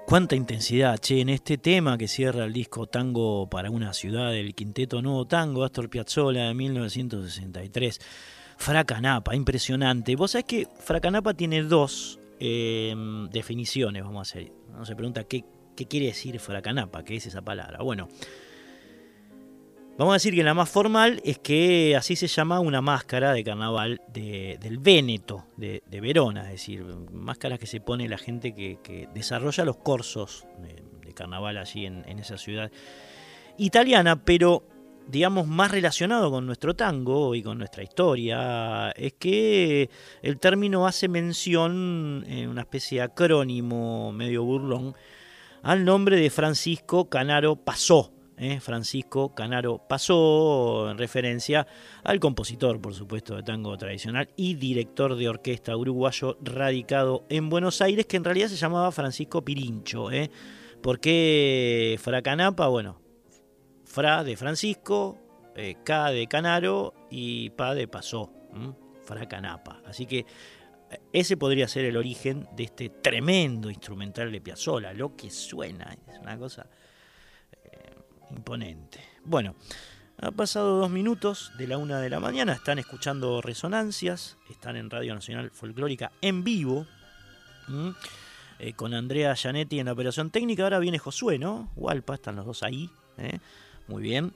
[0.07, 4.55] Cuánta intensidad, che, en este tema que cierra el disco Tango para una ciudad del
[4.55, 7.99] quinteto Nuevo Tango, Astor Piazzolla de 1963.
[8.55, 10.15] Fracanapa, impresionante.
[10.15, 14.53] Vos sabés que Fracanapa tiene dos em, definiciones, vamos a hacer.
[14.69, 15.43] Uno se pregunta qué,
[15.75, 17.79] qué quiere decir Fracanapa, qué es esa palabra.
[17.83, 18.07] Bueno,
[19.97, 23.43] Vamos a decir que la más formal es que así se llama una máscara de
[23.43, 29.65] carnaval del Véneto, de, Verona, es decir, máscaras que se pone la gente que, desarrolla
[29.65, 32.69] los corsos de, carnaval allí en, esa ciudad
[33.57, 34.67] italiana, pero
[35.07, 39.89] digamos más relacionado con nuestro tango y con nuestra historia, es que
[40.21, 44.95] el término hace mención, en una especie de acrónimo medio burlón,
[45.63, 48.59] al nombre de Francisco Canaro Pasó, ¿eh?
[48.59, 51.67] Francisco Canaro pasó en referencia
[52.03, 57.81] al compositor, por supuesto, de tango tradicional y director de orquesta uruguayo radicado en Buenos
[57.81, 60.11] Aires, que en realidad se llamaba Francisco Pirincho.
[60.11, 60.29] ¿eh?
[60.81, 63.01] Porque Fra Canapa, bueno,
[63.85, 65.17] Fra de Francisco,
[65.55, 68.31] eh, K de Canaro y Pa de Pasó.
[69.03, 69.81] Fra Canapa.
[69.85, 70.25] Así que
[71.13, 76.19] ese podría ser el origen de este tremendo instrumental de Piazzolla, lo que suena, es
[76.19, 76.67] una cosa
[78.31, 78.99] imponente.
[79.23, 79.55] Bueno,
[80.19, 84.89] ha pasado dos minutos de la una de la mañana, están escuchando resonancias, están en
[84.89, 86.87] Radio Nacional Folclórica en vivo,
[88.59, 90.63] eh, con Andrea Gianetti en la operación técnica.
[90.63, 91.69] Ahora viene Josué, ¿no?
[91.75, 93.39] Hualpa, están los dos ahí, ¿eh?
[93.87, 94.33] muy bien.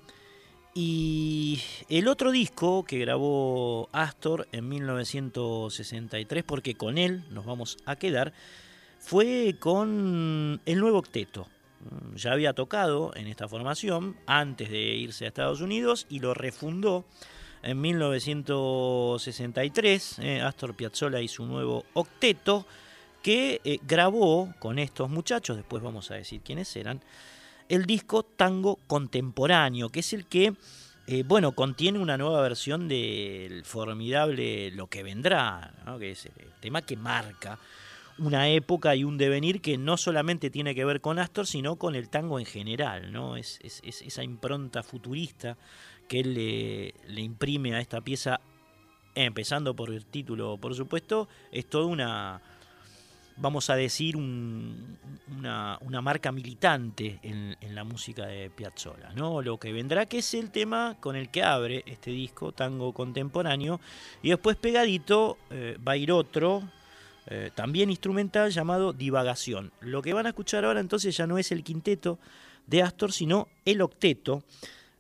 [0.74, 7.98] Y el otro disco que grabó Astor en 1963, porque con él nos vamos a
[7.98, 8.32] quedar,
[9.00, 11.48] fue con el nuevo octeto,
[12.16, 17.06] ya había tocado en esta formación antes de irse a Estados Unidos y lo refundó
[17.64, 22.66] en 1963, eh, Astor Piazzolla y su nuevo octeto,
[23.22, 27.02] que eh, grabó con estos muchachos, después vamos a decir quiénes eran,
[27.70, 30.56] el disco Tango Contemporáneo, que es el que,
[31.06, 36.82] eh, bueno, contiene una nueva versión del formidable Lo que vendrá, que es el tema
[36.82, 37.60] que marca
[38.22, 41.96] una época y un devenir que no solamente tiene que ver con Astor, sino con
[41.96, 43.36] el tango en general, ¿no?
[43.36, 45.58] Es, esa impronta futurista
[46.08, 48.40] que él le, imprime a esta pieza,
[49.16, 52.42] empezando por el título, por supuesto, es toda una,
[53.38, 59.42] vamos a decir, una, marca militante en, la música de Piazzolla, ¿no?
[59.42, 63.80] Lo que vendrá, que es el tema con el que abre este disco, tango contemporáneo,
[64.22, 66.64] y después pegadito eh, va a ir otro,
[67.34, 69.72] eh, también instrumental llamado Divagación.
[69.80, 72.20] Lo que van a escuchar ahora entonces ya no es el quinteto
[72.68, 74.44] de Astor, sino el octeto,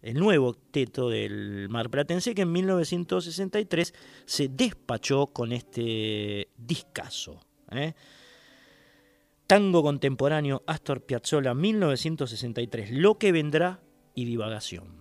[0.01, 7.41] el nuevo octeto del Mar Platense que en 1963 se despachó con este discazo.
[7.69, 7.95] ¿eh?
[9.45, 13.81] Tango contemporáneo Astor Piazzolla 1963, Lo que vendrá
[14.15, 15.00] y Divagación.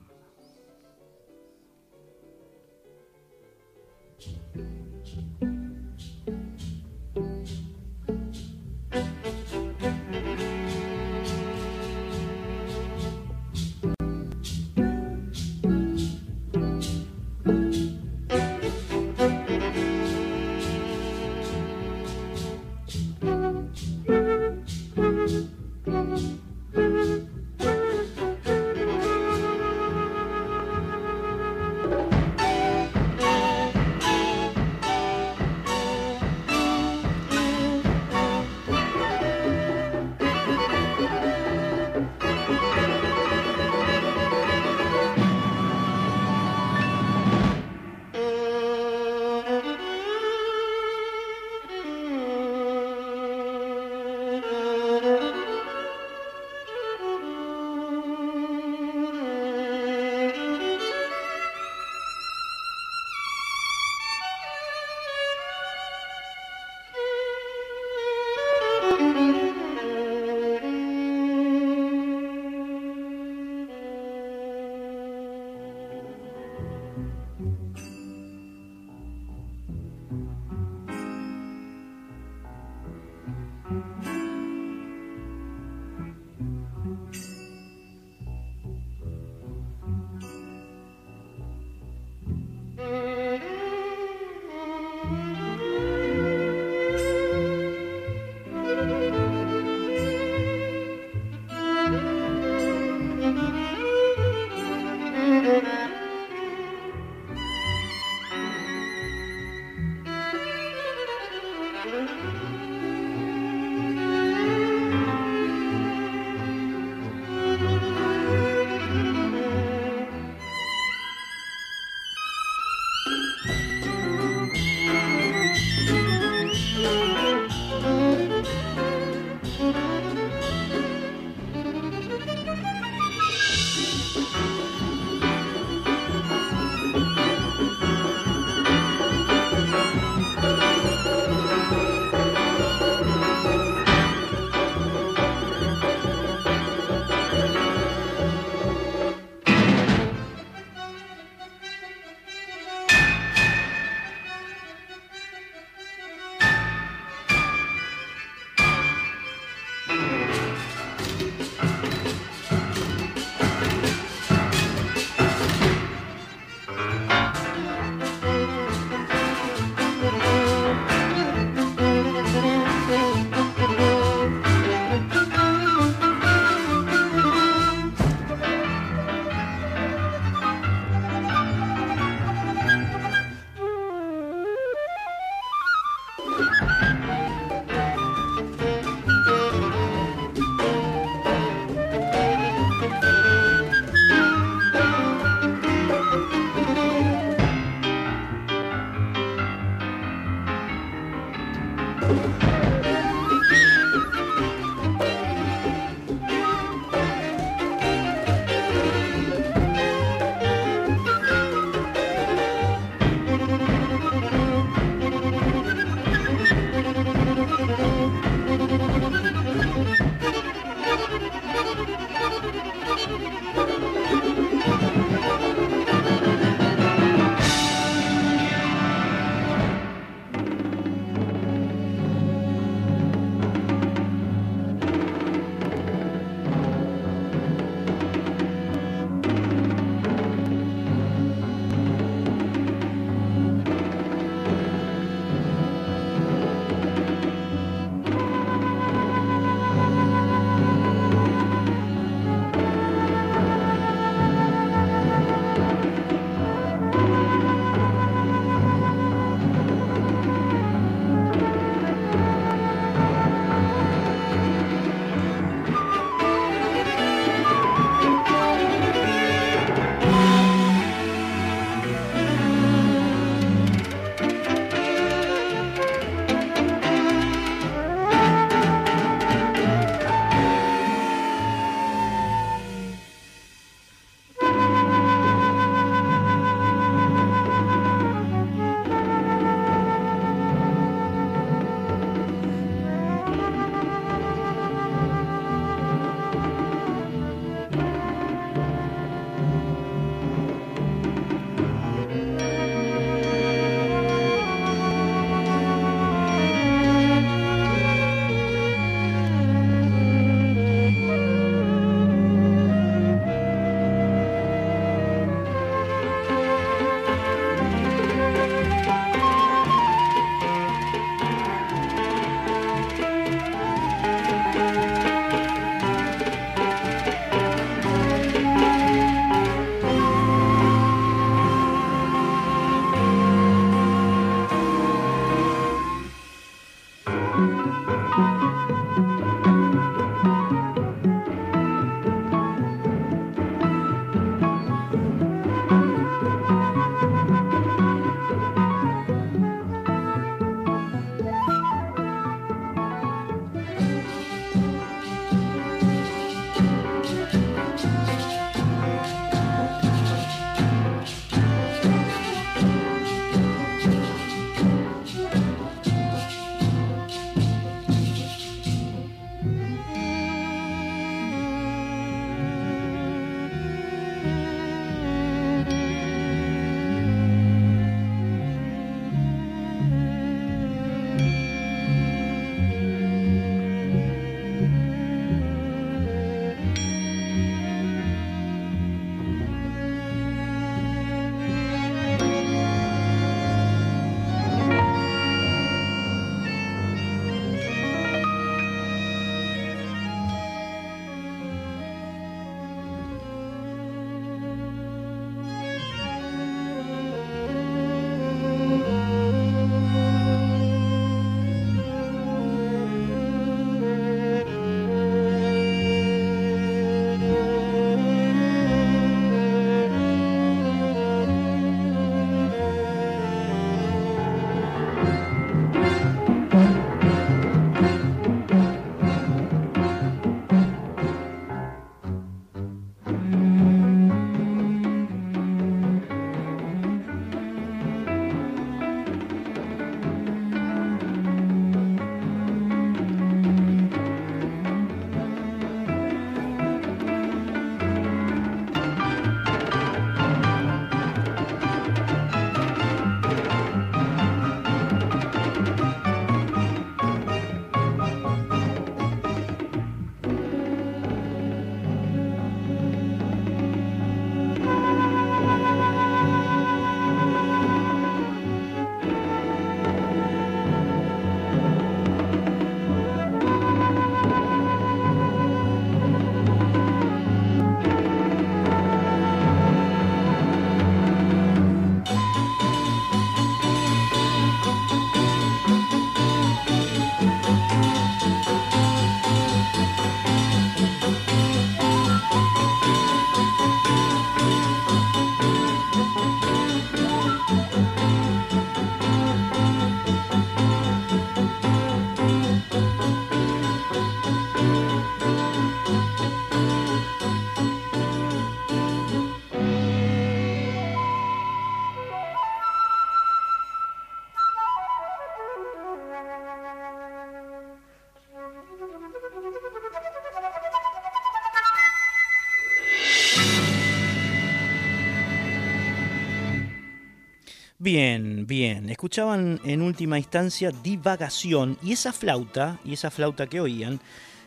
[527.92, 528.88] Bien, bien.
[528.88, 533.98] Escuchaban en última instancia Divagación y esa flauta, y esa flauta que oían,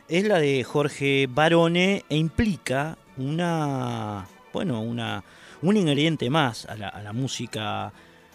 [0.08, 5.26] es la de Jorge Barone e implica una, bueno, una,
[5.62, 7.92] un ingrediente más a la, música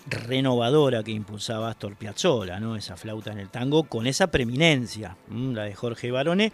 [0.06, 2.76] renovadora que impulsaba Astor Piazzolla, ¿no?
[2.76, 6.52] Esa flauta en el tango con esa preeminencia, la de Jorge Barone,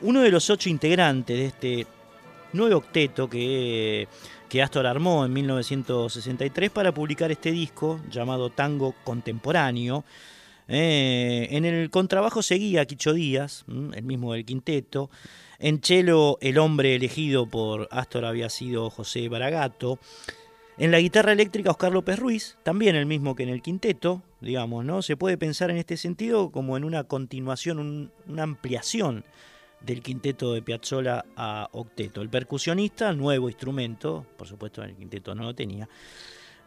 [0.00, 1.86] uno de los ocho integrantes de este
[2.54, 4.08] nuevo octeto que
[4.50, 10.04] que Astor armó en 1963 para publicar este disco llamado Tango Contemporáneo.
[10.66, 15.08] Eh, en el contrabajo seguía Quicho Díaz, el mismo del quinteto.
[15.60, 20.00] En cello el hombre elegido por Astor había sido José Baragato.
[20.78, 24.84] En la guitarra eléctrica Oscar López Ruiz, también el mismo que en el quinteto, digamos,
[24.84, 25.02] ¿no?
[25.02, 29.24] Se puede pensar en este sentido como en una continuación, una ampliación
[29.80, 32.20] del quinteto de Piazzolla a octeto.
[32.22, 35.88] El percusionista, nuevo instrumento, por supuesto en el quinteto no lo tenía,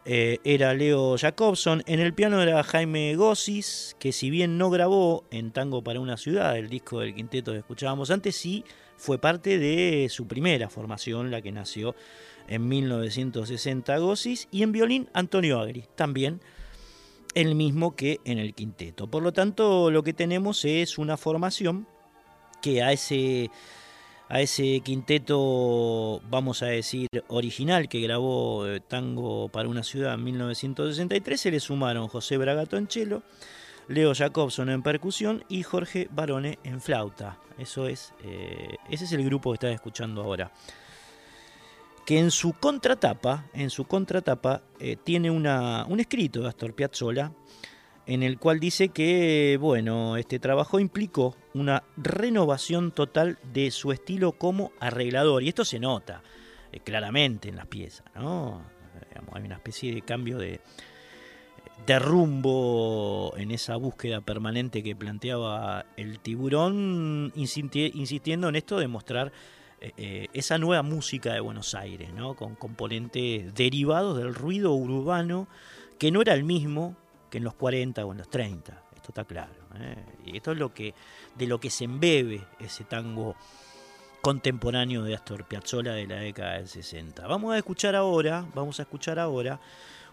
[0.04, 1.82] eh, era Leo Jacobson.
[1.86, 6.16] En el piano era Jaime Gossis, que si bien no grabó en Tango para una
[6.16, 8.64] ciudad, el disco del quinteto que escuchábamos antes, sí
[8.96, 11.94] fue parte de su primera formación, la que nació
[12.48, 16.40] en 1960 Gossis, y en violín Antonio Agri, también
[17.34, 19.08] el mismo que en el quinteto.
[19.08, 21.88] Por lo tanto, lo que tenemos es una formación
[22.64, 23.50] que a ese,
[24.30, 30.24] a ese quinteto, vamos a decir, original que grabó eh, Tango para una ciudad en
[30.24, 33.22] 1963, se le sumaron José Bragato en cello,
[33.86, 37.36] Leo Jacobson en percusión y Jorge Barone en flauta.
[37.58, 40.50] Eso es, eh, ese es el grupo que estás escuchando ahora.
[42.06, 47.30] Que en su contratapa, en su contratapa, eh, tiene una, un escrito de Astor Piazzolla
[48.06, 54.32] en el cual dice que, bueno, este trabajo implicó una renovación total de su estilo
[54.32, 55.42] como arreglador.
[55.42, 56.22] Y esto se nota
[56.72, 58.62] eh, claramente en las piezas, ¿no?
[59.32, 60.60] hay una especie de cambio de,
[61.86, 69.32] de rumbo en esa búsqueda permanente que planteaba el tiburón, insistiendo en esto de mostrar
[69.80, 72.34] eh, eh, esa nueva música de Buenos Aires, ¿no?
[72.34, 75.48] con componentes derivados del ruido urbano,
[75.98, 76.96] que no era el mismo
[77.38, 78.82] en los 40 o en los 30.
[78.94, 79.52] Esto está claro.
[79.76, 79.96] ¿eh?
[80.26, 80.94] Y esto es lo que,
[81.34, 83.36] de lo que se embebe ese tango
[84.20, 87.26] contemporáneo de Astor Piazzolla de la década del 60.
[87.26, 89.60] Vamos a escuchar ahora, vamos a escuchar ahora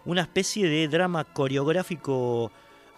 [0.04, 2.52] una especie de drama coreográfico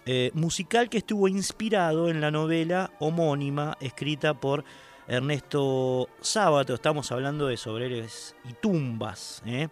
[0.05, 4.65] eh, musical que estuvo inspirado en la novela homónima escrita por
[5.07, 6.73] Ernesto Sábato.
[6.73, 9.41] Estamos hablando de Sobreres y Tumbas.
[9.45, 9.69] ¿eh?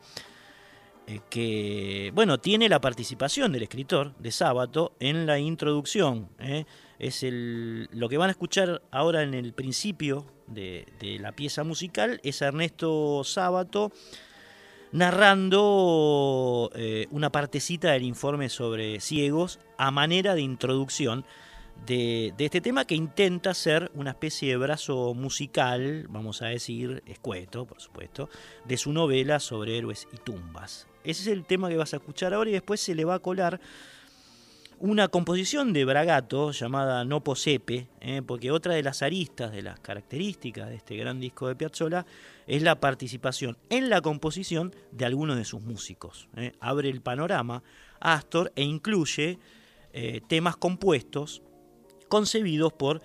[1.05, 6.29] Eh, que, bueno, tiene la participación del escritor de Sábato en la introducción.
[6.39, 6.65] ¿eh?
[6.97, 10.85] Es el, lo que van a escuchar ahora en el principio de,
[11.19, 13.91] la pieza musical, es Ernesto Sábato
[14.93, 21.25] narrando eh, una partecita del informe sobre ciegos a manera de introducción
[21.85, 27.65] de, este tema que intenta ser una especie de brazo musical, vamos a decir, escueto,
[27.65, 28.29] por supuesto,
[28.65, 30.87] de su novela sobre héroes y tumbas.
[31.03, 33.19] Ese es el tema que vas a escuchar ahora y después se le va a
[33.19, 33.59] colar
[34.79, 38.21] una composición de Bragato llamada No Posepe, ¿eh?
[38.25, 42.05] porque otra de las aristas, de las características de este gran disco de Piazzolla
[42.47, 46.27] es la participación en la composición de algunos de sus músicos.
[46.35, 46.53] ¿eh?
[46.59, 47.63] Abre el panorama
[47.99, 49.39] Astor e incluye
[49.93, 51.41] eh, temas compuestos
[52.13, 53.01] concebidos por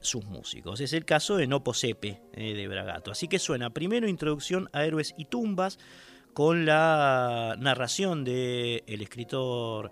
[0.00, 0.80] sus músicos.
[0.80, 3.12] Es el caso de No Posepe de Bragato.
[3.12, 5.78] Así que suena primero introducción a Héroes y Tumbas,
[6.36, 9.90] con la narración del escritor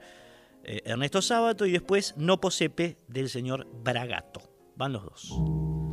[0.63, 4.43] eh, Ernesto Sábato y después No Posepe del señor Bragato.
[4.77, 5.84] Van los dos.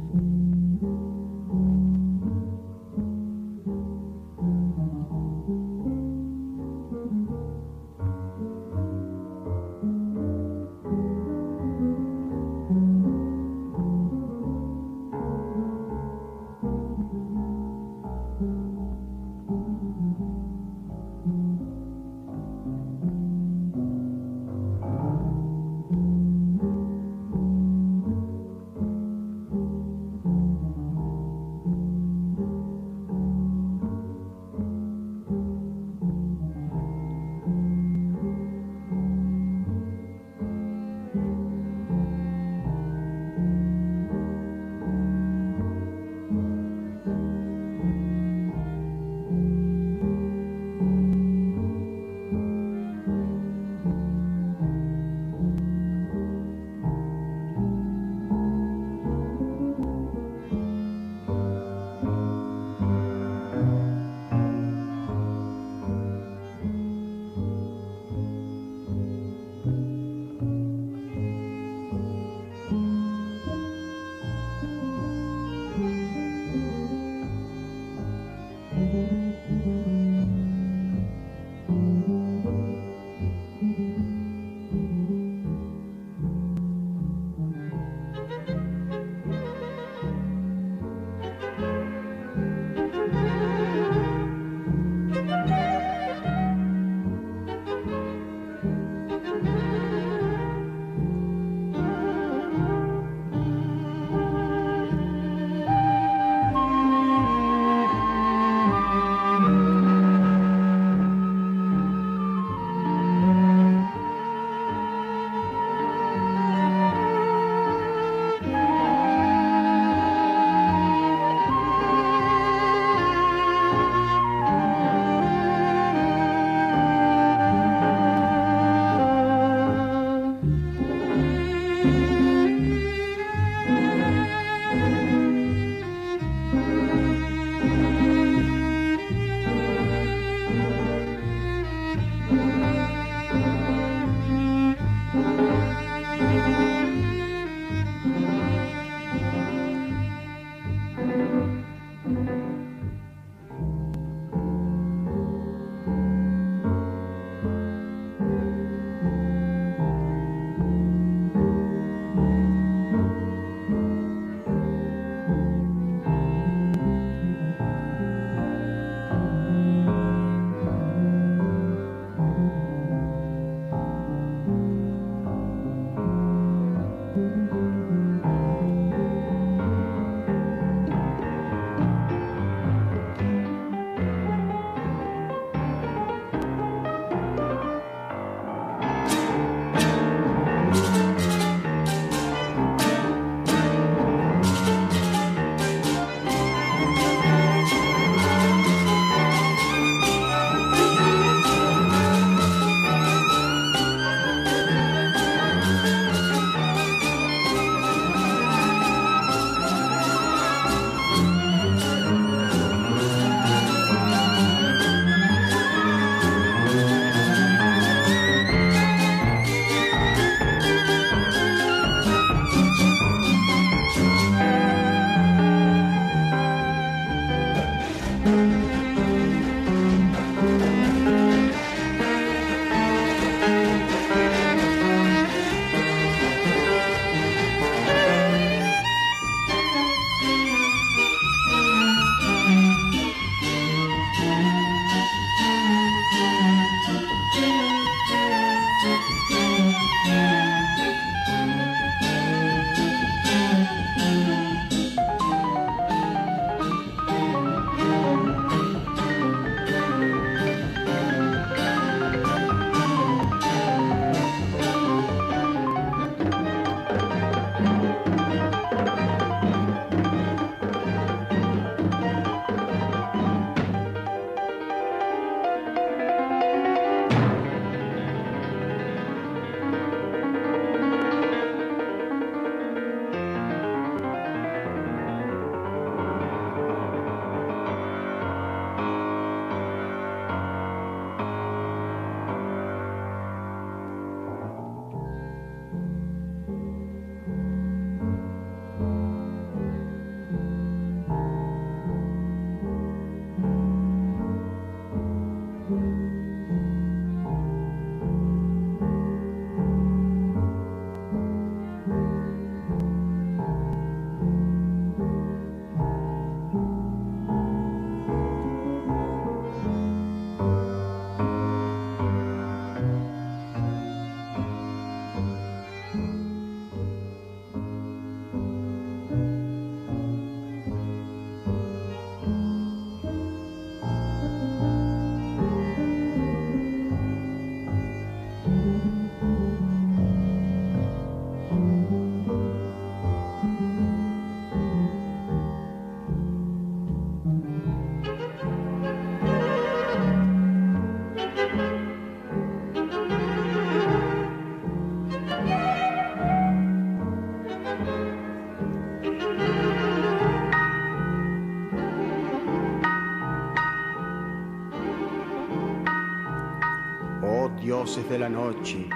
[368.12, 368.90] De la noche,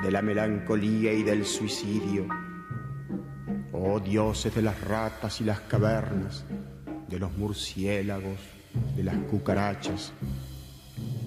[0.00, 2.28] de la melancolía y del suicidio.
[3.72, 6.44] Oh dioses de las ratas y las cavernas,
[7.08, 8.38] de los murciélagos,
[8.94, 10.12] de las cucarachas.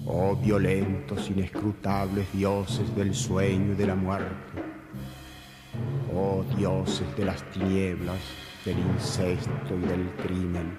[0.06, 4.62] Oh violentos, inescrutables dioses del sueño y de la muerte.
[6.16, 8.20] Oh dioses de las tinieblas,
[8.64, 10.78] del incesto y del crimen.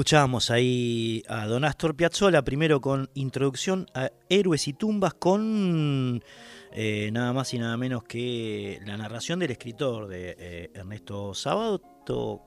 [0.00, 6.24] Escuchamos ahí a Don Astor Piazzolla, primero con introducción a Héroes y Tumbas con
[6.72, 11.82] eh, nada más y nada menos que la narración del escritor de eh, Ernesto Sábado,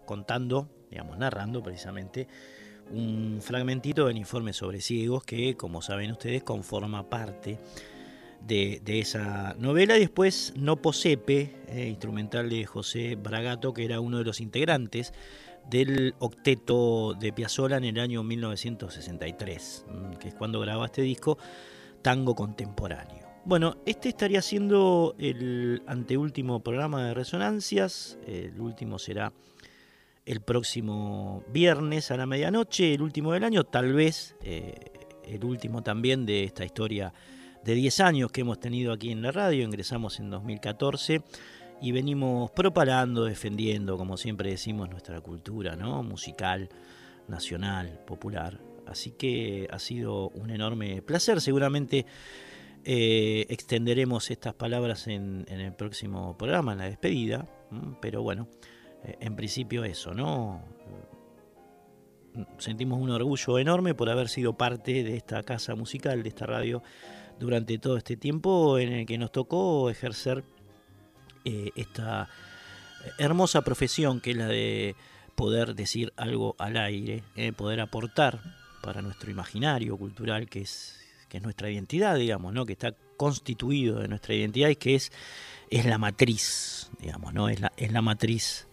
[0.04, 2.28] contando, digamos, narrando precisamente
[2.90, 7.60] un fragmentito del informe sobre ciegos que, como saben ustedes, conforma parte
[8.42, 9.94] de, esa novela.
[9.94, 15.14] Después No Posepe, eh, instrumental de José Bragato, que era uno de los integrantes
[15.70, 21.38] del octeto de Piazzolla en el año 1963, mm, que es cuando graba este disco,
[22.02, 23.24] Tango Contemporáneo.
[23.46, 29.34] Bueno, este estaría siendo el anteúltimo programa de Resonancias, el último será
[30.26, 34.74] el próximo viernes a la medianoche, el último del año, tal vez eh,
[35.26, 37.14] el último también de esta historia
[37.64, 41.22] de 10 años que hemos tenido aquí en la radio, ingresamos en 2014
[41.84, 46.02] y venimos propalando, defendiendo, como siempre decimos, nuestra cultura ¿no?
[46.02, 46.70] musical,
[47.28, 48.62] nacional, popular.
[48.88, 51.42] Así que ha sido un enorme placer.
[51.42, 52.06] Seguramente
[52.86, 57.50] eh, extenderemos estas palabras en, el próximo programa, en la despedida.
[58.00, 58.48] Pero bueno,
[59.04, 60.64] eh, en principio eso, ¿no?
[62.60, 66.82] Sentimos un orgullo enorme por haber sido parte de esta casa musical, de esta radio,
[67.42, 70.46] durante todo este tiempo en el que nos tocó ejercer
[71.46, 72.30] eh, esta
[73.18, 74.96] hermosa profesión que es la de
[75.36, 78.40] poder decir algo al aire, eh, poder aportar
[78.82, 81.00] para nuestro imaginario cultural que es,
[81.30, 82.66] que es nuestra identidad, digamos, ¿no?
[82.66, 85.12] que está constituido de nuestra identidad y que es,
[85.70, 87.50] es la matriz, digamos, ¿no?
[87.50, 88.68] es, la, es la matriz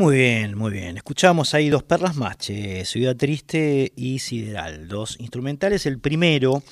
[0.00, 0.96] Muy bien, muy bien.
[0.96, 5.84] Escuchamos ahí dos perlas mache, Ciudad Triste y Sideral, dos instrumentales.
[5.84, 6.62] El primero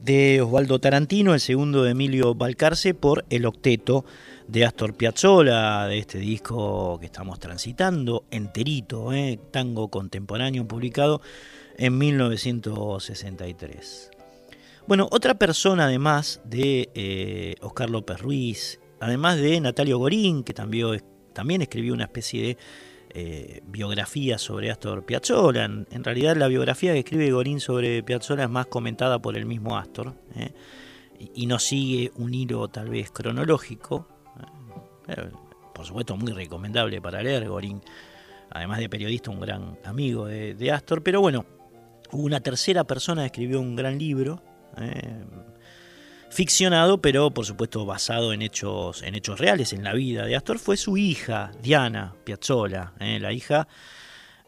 [0.00, 4.04] de Osvaldo Tarantino, el segundo de Emilio Balcarce por El Octeto
[4.48, 11.20] de Astor Piazzolla, de este disco que estamos transitando, enterito, eh, tango contemporáneo publicado
[11.78, 14.10] en 1963.
[14.88, 21.00] Bueno, otra persona además de eh, Oscar López Ruiz, además de Natalio Gorín, que también
[21.34, 22.58] también escribió una especie de
[23.16, 25.64] eh, biografía sobre Astor Piazzolla.
[25.64, 29.76] En, realidad la biografía que escribe Gorín sobre Piazzolla es más comentada por el mismo
[29.76, 30.52] Astor ¿eh?
[31.34, 34.08] y, no sigue un hilo tal vez cronológico.
[35.08, 35.28] ¿eh?
[35.74, 37.82] por supuesto muy recomendable para leer Gorín,
[38.50, 41.02] además de periodista, un gran amigo de, de Astor.
[41.02, 41.44] Pero bueno,
[42.10, 44.42] una tercera persona escribió un gran libro
[46.34, 50.58] ficcionado, pero por supuesto basado en hechos, en hechos reales, en la vida de Astor,
[50.58, 53.20] fue su hija, Diana Piazzolla, ¿eh?
[53.20, 53.68] la hija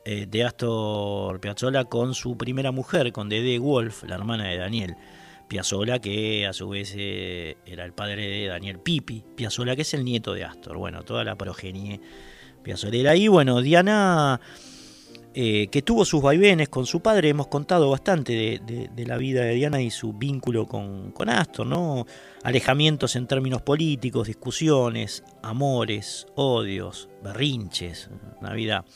[0.05, 4.97] eh, de Astor Piazzolla con su primera mujer, con Dede Wolf, la hermana de Daniel.
[5.47, 9.95] Piazzolla, que a su vez eh, era el padre de Daniel Pipi, Piazzolla, que es
[9.95, 10.77] el nieto de Astor.
[10.77, 12.01] Bueno, toda la progenie
[12.67, 13.15] piazzolera.
[13.15, 14.41] Y bueno, Diana
[15.39, 17.29] eh, que tuvo sus vaivenes con su padre.
[17.29, 22.07] Hemos contado bastante de, la vida de Diana y su vínculo con, Astor, ¿no?
[22.43, 28.09] Alejamientos en términos políticos, discusiones, amores, odios, berrinches,
[28.41, 28.87] una vida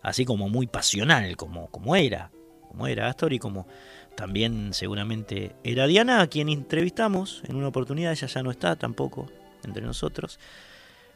[0.00, 2.30] así como muy pasional, como, como era,
[2.68, 3.66] como era Astor y como
[4.14, 9.26] también seguramente era Diana, a quien entrevistamos en una oportunidad, ella ya no está tampoco
[9.64, 10.38] entre nosotros.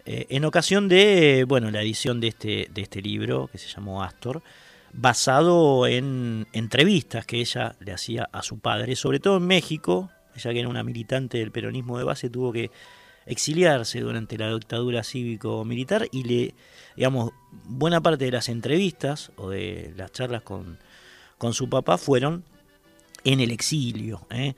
[0.04, 4.02] Eh, en ocasión de bueno, la edición de este, de este libro que se llamó
[4.02, 4.42] Astor,
[4.92, 10.52] basado en entrevistas que ella le hacía a su padre, sobre todo en México, ella
[10.52, 12.70] que era una militante del peronismo de base, tuvo que
[13.26, 16.54] exiliarse durante la dictadura cívico-militar y le,
[16.96, 17.30] digamos,
[17.64, 20.78] buena parte de las entrevistas o de las charlas con,
[21.38, 22.44] con su papá fueron
[23.24, 24.26] en el exilio.
[24.30, 24.54] ¿eh?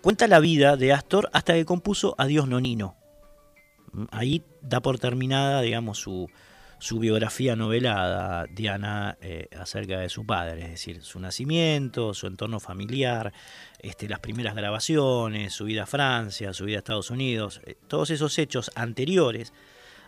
[0.00, 2.96] Cuenta la vida de Astor hasta que compuso Adiós Nonino.
[4.10, 6.28] Ahí da por terminada, digamos, su,
[6.78, 12.60] su biografía novelada, Diana, eh, acerca de su padre, es decir, su nacimiento, su entorno
[12.60, 13.32] familiar,
[13.78, 18.10] este, las primeras grabaciones, su vida a Francia, su vida a Estados Unidos, eh, todos
[18.10, 19.52] esos hechos anteriores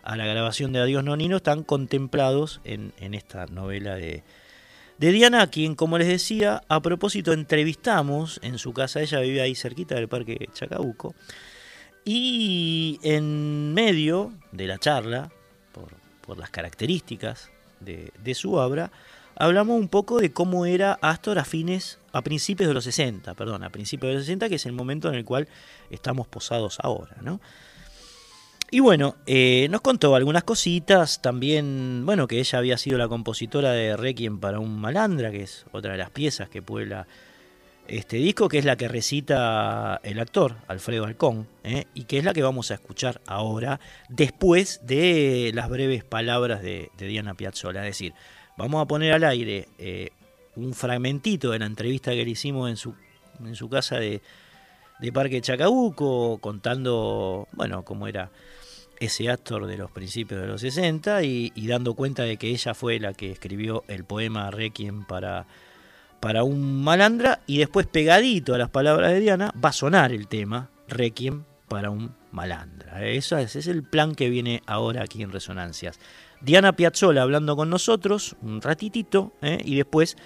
[0.03, 4.23] a la grabación de Adiós Nonino están contemplados en, esta novela de,
[4.97, 9.55] de Diana, quien, como les decía, a propósito entrevistamos en su casa, ella vivía ahí
[9.55, 11.15] cerquita del Parque Chacabuco,
[12.05, 15.31] y en medio de la charla,
[16.29, 17.49] por las características
[17.79, 18.91] de, su obra,
[19.35, 23.63] hablamos un poco de cómo era Astor a fines, a principios de los 60, perdón,
[23.63, 25.47] a principios de los 60, que es el momento en el cual
[25.89, 27.41] estamos posados ahora, ¿no?
[28.69, 33.71] Y bueno, eh, nos contó algunas cositas, también, bueno, que ella había sido la compositora
[33.71, 37.07] de Requiem para un malandra, que es otra de las piezas que puebla
[37.89, 41.85] este disco, que es la que recita el actor Alfredo Alcón, ¿eh?
[41.93, 46.91] y que es la que vamos a escuchar ahora, después de las breves palabras de,
[46.97, 47.81] Diana Piazzolla.
[47.81, 48.13] Es decir,
[48.57, 50.11] vamos a poner al aire eh,
[50.55, 52.93] un fragmentito de la entrevista que le hicimos en su,
[53.43, 54.21] en su casa de,
[55.13, 58.31] Parque Chacabuco, contando, bueno, cómo era
[58.99, 62.73] ese actor de los principios de los 60 y, y dando cuenta de que ella
[62.73, 65.47] fue la que escribió el poema Requiem para
[66.19, 70.27] para un malandra y después pegadito a las palabras de Diana va a sonar el
[70.27, 73.05] tema Requiem para un malandra.
[73.05, 75.99] Eso es, el plan que viene ahora aquí en Resonancias.
[76.41, 79.59] Diana Piazzola hablando con nosotros un ratitito ¿eh?
[79.63, 80.17] y después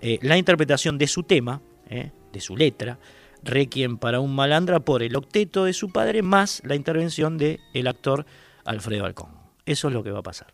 [0.00, 2.12] eh, la interpretación de su tema, ¿eh?
[2.32, 2.98] de su letra,
[3.42, 7.86] Requiem para un malandra por el octeto de su padre más la intervención del el
[7.86, 8.26] actor
[8.64, 9.30] Alfredo Alcón.
[9.64, 10.52] Eso es lo que va a pasar.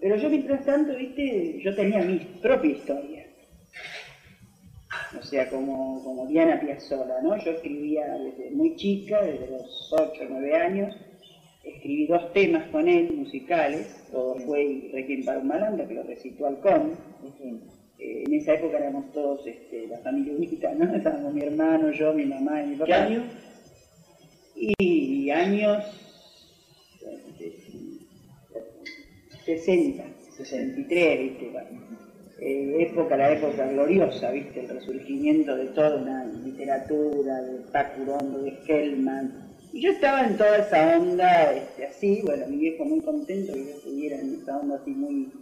[0.00, 3.26] Pero yo mientras tanto, viste, yo tenía mi propia historia.
[5.18, 7.36] O sea, como, como Diana Piazzola, ¿no?
[7.38, 10.94] Yo escribía desde muy chica, desde los 8 o 9 años,
[11.64, 16.46] escribí dos temas con él, musicales, todo fue Requiem para un malandro, que lo recitó
[16.46, 16.92] Alcón.
[17.98, 20.94] Eh, en esa época éramos todos este, la familia unita, ¿no?
[20.96, 22.86] Estábamos mi hermano, yo, mi mamá y mi papá.
[22.86, 23.24] ¿Qué año?
[24.54, 26.07] Y años
[29.56, 30.04] 60,
[30.36, 31.52] 63, ¿viste?
[32.40, 34.60] Eh, época, la época gloriosa, ¿viste?
[34.60, 39.48] El resurgimiento de toda una literatura, de Pacurondo, de Hellman.
[39.72, 43.64] Y yo estaba en toda esa onda, este, así, bueno, mi viejo muy contento que
[43.64, 45.32] yo estuviera en esa onda así muy,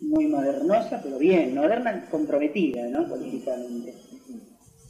[0.00, 3.06] muy modernosa, pero bien, moderna comprometida, ¿no?
[3.06, 3.94] Políticamente.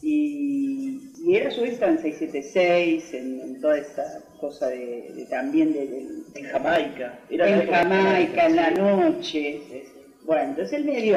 [0.02, 5.85] Y, Y era su vez en 676, en, toda esa cosa de, también de,
[6.35, 7.16] En Jamaica.
[7.31, 9.60] en Jamaica, en la noche.
[10.24, 11.16] Bueno, entonces él me dio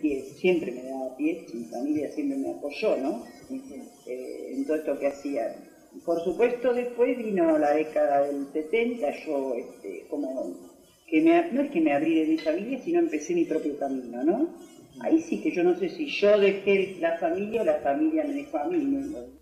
[0.00, 3.24] pie, siempre me daba pie, mi familia siempre me apoyó, ¿no?
[4.06, 5.56] Eh, en todo esto que hacía.
[6.04, 10.56] Por supuesto, después vino la década del 70, yo este, como
[11.08, 14.22] que me, no es que me abrí de mi familia, sino empecé mi propio camino,
[14.22, 14.54] ¿no?
[15.00, 18.34] Ahí sí que yo no sé si yo dejé la familia o la familia me
[18.34, 18.78] dejó a mí.
[18.78, 19.41] ¿no?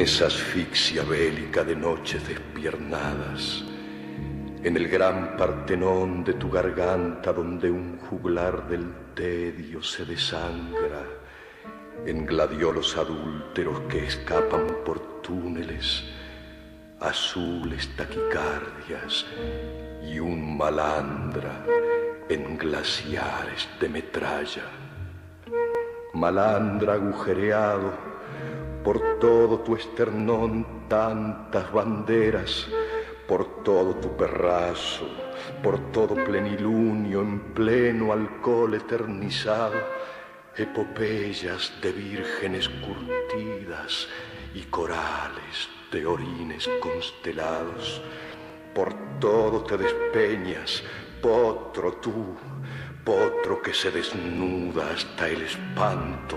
[0.00, 3.62] Esa asfixia bélica de noches despiernadas,
[4.64, 11.04] en el gran partenón de tu garganta donde un juglar del tedio se desangra,
[12.06, 16.02] en gladiolos adúlteros que escapan por túneles,
[16.98, 19.26] azules taquicardias
[20.02, 21.62] y un malandra
[22.26, 24.64] en glaciares de metralla.
[26.14, 28.09] Malandra agujereado
[28.84, 32.66] por todo tu esternón tantas banderas,
[33.28, 35.06] por todo tu perrazo,
[35.62, 39.76] por todo plenilunio en pleno alcohol eternizado,
[40.56, 44.08] epopeyas de vírgenes curtidas
[44.54, 48.02] y corales de orines constelados.
[48.74, 50.82] Por todo te despeñas,
[51.20, 52.36] potro tú,
[53.04, 56.36] potro que se desnuda hasta el espanto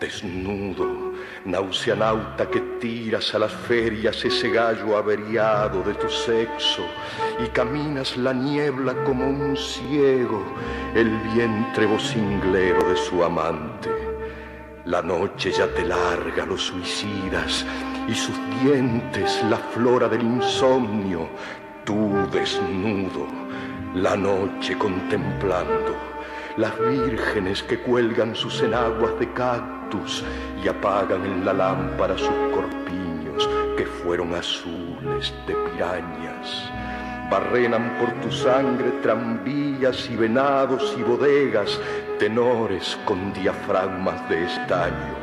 [0.00, 1.12] desnudo,
[1.44, 6.84] nauseanauta que tiras a las ferias ese gallo averiado de tu sexo
[7.44, 10.44] y caminas la niebla como un ciego,
[10.94, 13.90] el vientre vocinglero de su amante.
[14.84, 17.66] La noche ya te larga los suicidas
[18.08, 21.28] y sus dientes la flora del insomnio,
[21.84, 23.26] tú desnudo,
[23.94, 25.97] la noche contemplando
[26.58, 30.24] las vírgenes que cuelgan sus enaguas de cactus
[30.62, 36.68] y apagan en la lámpara sus corpiños que fueron azules de pirañas.
[37.30, 41.78] Barrenan por tu sangre tranvías y venados y bodegas,
[42.18, 45.14] tenores con diafragmas de estaño.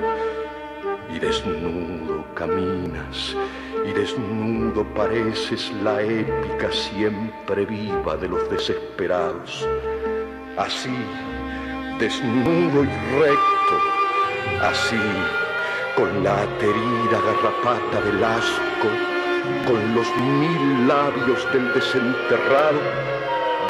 [1.14, 3.36] Y desnudo caminas,
[3.86, 9.68] y desnudo pareces la épica siempre viva de los desesperados
[10.58, 10.96] así,
[12.00, 13.76] desnudo y recto,
[14.62, 15.00] así,
[15.96, 18.90] con la aterida garrapata del asco,
[19.68, 22.80] con los mil labios del desenterrado,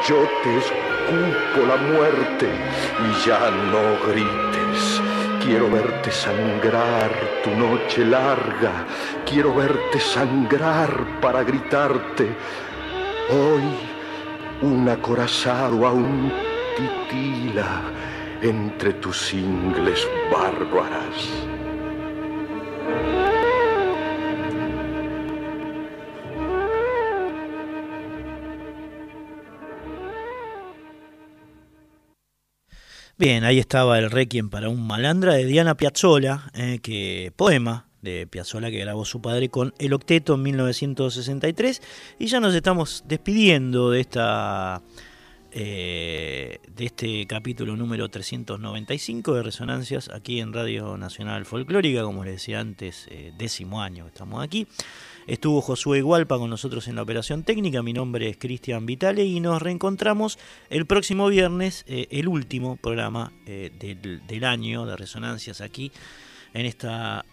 [0.08, 5.02] yo te escupo la muerte y ya no grites.
[5.44, 7.10] Quiero verte sangrar
[7.44, 8.84] tu noche larga,
[9.24, 12.34] quiero verte sangrar para gritarte.
[13.30, 13.62] Hoy
[14.62, 16.32] un acorazado aún
[16.76, 17.82] titila
[18.42, 21.46] entre tus ingles bárbaras.
[33.18, 38.26] Bien, ahí estaba el Requiem para un malandra de Diana Piazzolla, eh, que poema de
[38.26, 41.80] Piazzolla que grabó su padre con El Octeto en 1963
[42.18, 44.82] y ya nos estamos despidiendo de esta
[45.58, 52.34] eh, de este capítulo número 395 de Resonancias aquí en Radio Nacional Folclórica, como les
[52.34, 54.66] decía antes, eh, décimo año estamos aquí.
[55.26, 59.40] Estuvo Josué Igualpa con nosotros en la operación técnica, mi nombre es Cristian Vitale y
[59.40, 60.38] nos reencontramos
[60.68, 65.90] el próximo viernes, eh, el último programa del, del, año de Resonancias aquí
[66.52, 67.24] en esta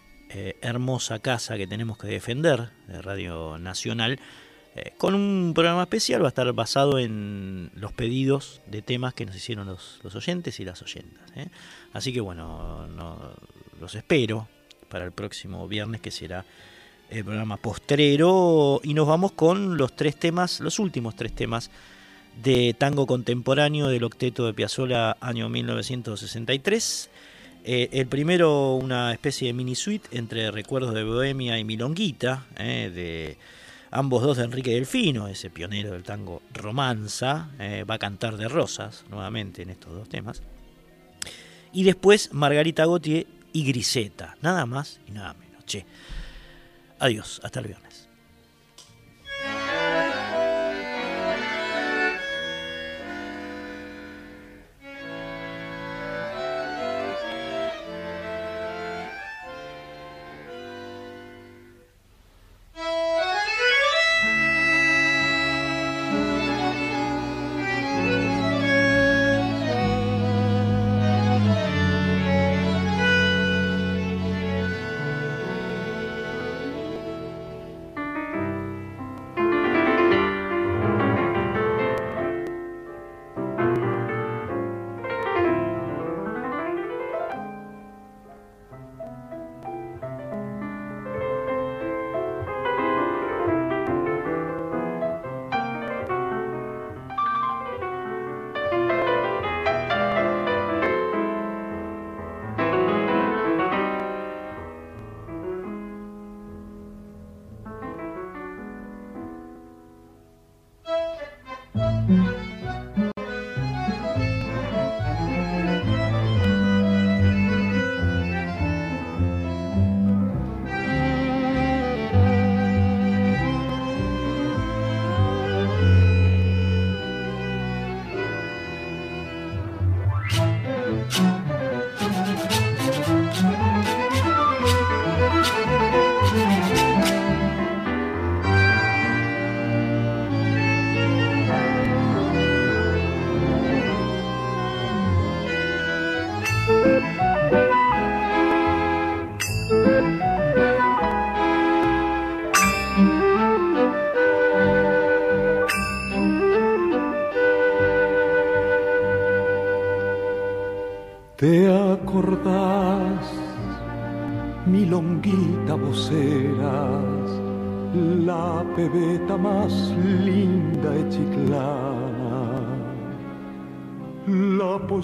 [0.62, 4.18] hermosa casa que tenemos que defender de Radio Nacional
[4.76, 9.24] eh, con un programa especial, va a estar basado en los pedidos de temas que
[9.24, 11.30] nos hicieron los, oyentes y las oyentas.
[11.36, 11.46] ¿eh?
[11.92, 12.88] Así que bueno,
[13.80, 14.48] los espero
[14.88, 16.44] para el próximo viernes que será
[17.08, 21.70] el programa postrero y nos vamos con los tres temas, los últimos tres temas
[22.42, 27.10] de tango contemporáneo del octeto de Piazzolla año 1963.
[27.66, 33.38] Eh, el primero una especie de mini suite entre recuerdos de Bohemia y Milonguita de
[33.94, 38.48] ambos dos de Enrique Delfino, ese pionero del tango romanza, eh, va a cantar de
[38.48, 40.42] rosas nuevamente en estos dos temas.
[41.72, 45.64] Y después Margarita Gautier y Griseta, nada más y nada menos.
[45.64, 45.86] Che.
[46.98, 47.93] Adiós, hasta el viernes.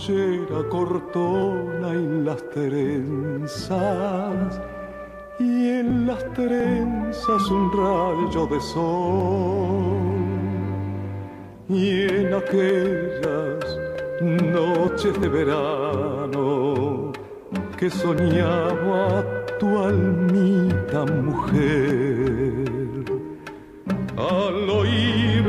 [0.01, 3.81] Pollera cortona y las trenzas,
[5.39, 9.93] y en las trenzas un rayo de sol,
[11.69, 13.79] y en aquellas
[14.43, 17.13] noches de verano
[17.77, 19.23] que soñaba
[19.59, 22.71] tu almita mujer.
[24.17, 25.45] Al oír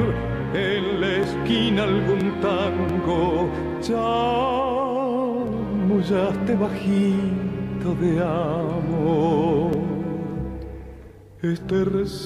[0.54, 3.41] en la esquina algún tango,
[5.88, 9.72] mullaste bajito de amor.
[11.42, 12.22] Este recita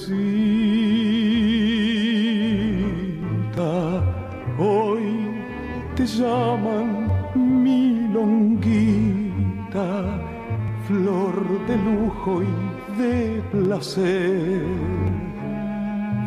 [4.58, 5.30] hoy
[5.94, 9.88] te llaman mi longuita,
[10.86, 11.34] flor
[11.66, 12.46] de lujo y
[13.00, 14.62] de placer,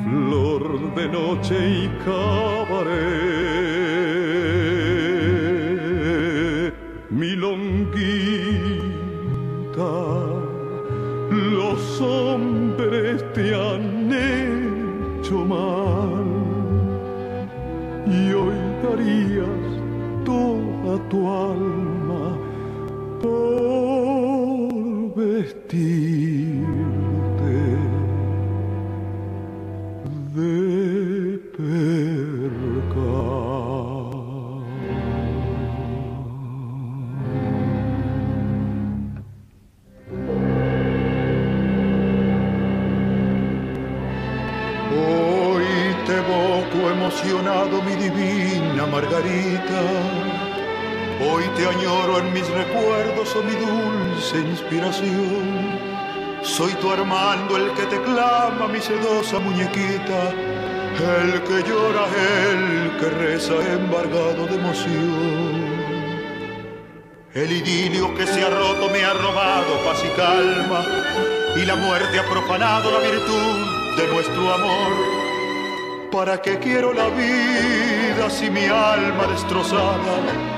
[0.04, 3.00] flor de noche y cabaret,
[7.20, 8.00] mi longuita,
[11.30, 16.28] los hombres te han hecho mal.
[18.08, 19.66] Y hoy darías
[20.24, 22.38] toda tu alma
[23.22, 23.54] por
[25.16, 26.69] vestirte
[49.02, 49.82] Margarita.
[51.22, 55.80] Hoy te añoro en mis recuerdos, oh mi dulce inspiración.
[56.44, 60.34] Soy tu Armando, el que te clama, mi sedosa muñequita.
[61.22, 62.06] El que llora,
[62.52, 65.80] el que reza embargado de emoción.
[67.34, 70.84] El idilio que se ha roto me ha robado paz y calma,
[71.56, 75.19] y la muerte ha profanado la virtud de nuestro amor.
[76.11, 80.18] ¿Para qué quiero la vida si mi alma destrozada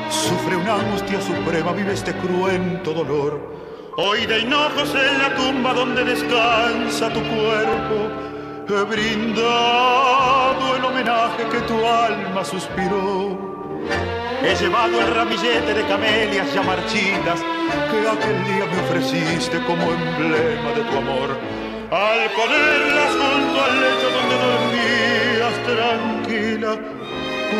[0.10, 3.52] sufre una angustia suprema, vive este cruento dolor?
[3.98, 8.08] Hoy de hinojos en la tumba donde descansa tu cuerpo,
[8.70, 13.38] he brindado el homenaje que tu alma suspiró.
[14.44, 20.72] He llevado el ramillete de camelias ya marchitas que aquel día me ofreciste como emblema
[20.76, 21.61] de tu amor.
[21.92, 26.72] Al ponerlas junto al lecho donde dormías tranquila,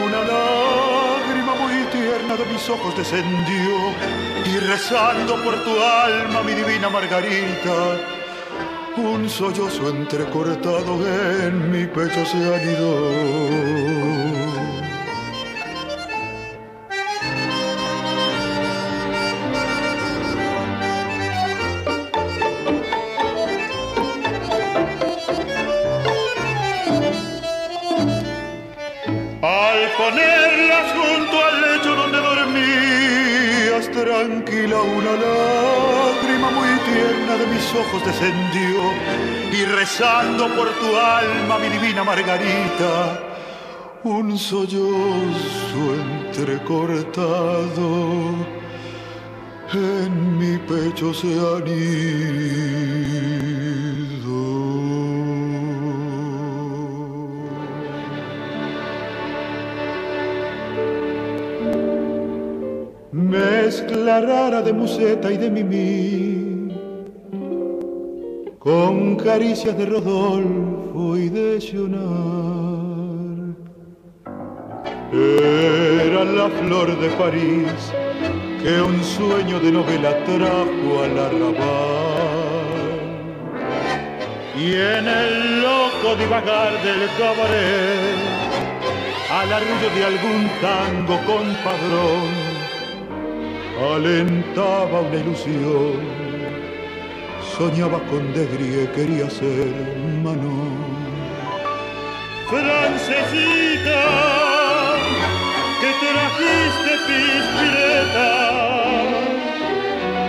[0.06, 3.94] una lágrima muy tierna de mis ojos descendió
[4.46, 7.98] y rezando por tu alma, mi divina Margarita,
[8.96, 11.06] un sollozo entrecortado
[11.46, 14.02] en mi pecho se anidó.
[30.02, 38.80] Ponerlas junto al lecho donde dormías tranquila, una lágrima muy tierna de mis ojos descendió
[39.52, 43.20] y rezando por tu alma, mi divina Margarita,
[44.04, 48.36] un sollozo entrecortado
[49.74, 53.61] en mi pecho se anidó.
[63.72, 66.76] Mezcla rara de museta y de mimí,
[68.60, 71.96] con caricias de Rodolfo y de Sionar.
[75.14, 77.94] Era la flor de París
[78.62, 82.72] que un sueño de novela trajo al arrabal.
[84.60, 88.20] Y en el loco divagar del cabaret,
[89.40, 92.51] al arrullo de algún tango con padrón,
[93.90, 96.00] alentaba una ilusión.
[97.58, 99.74] Soñaba con Degrie, quería ser
[100.24, 100.82] Manon.
[102.50, 104.02] Francesita,
[105.82, 108.32] que trajiste pispireta,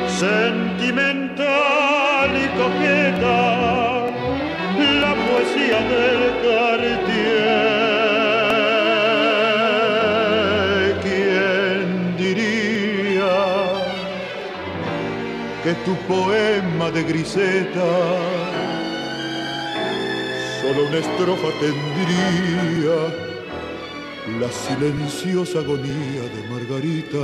[0.09, 1.52] sentimental
[15.85, 17.90] tu poema de griseta.
[20.61, 22.99] Solo una estrofa tendría
[24.40, 27.19] la silenciosa agonía de Margarita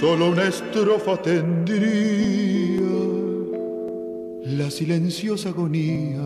[0.00, 2.80] solo una estrofa tendría
[4.56, 6.22] la silenciosa agonía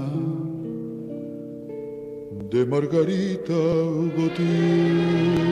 [2.50, 3.52] de Margarita
[4.16, 5.44] Gautier.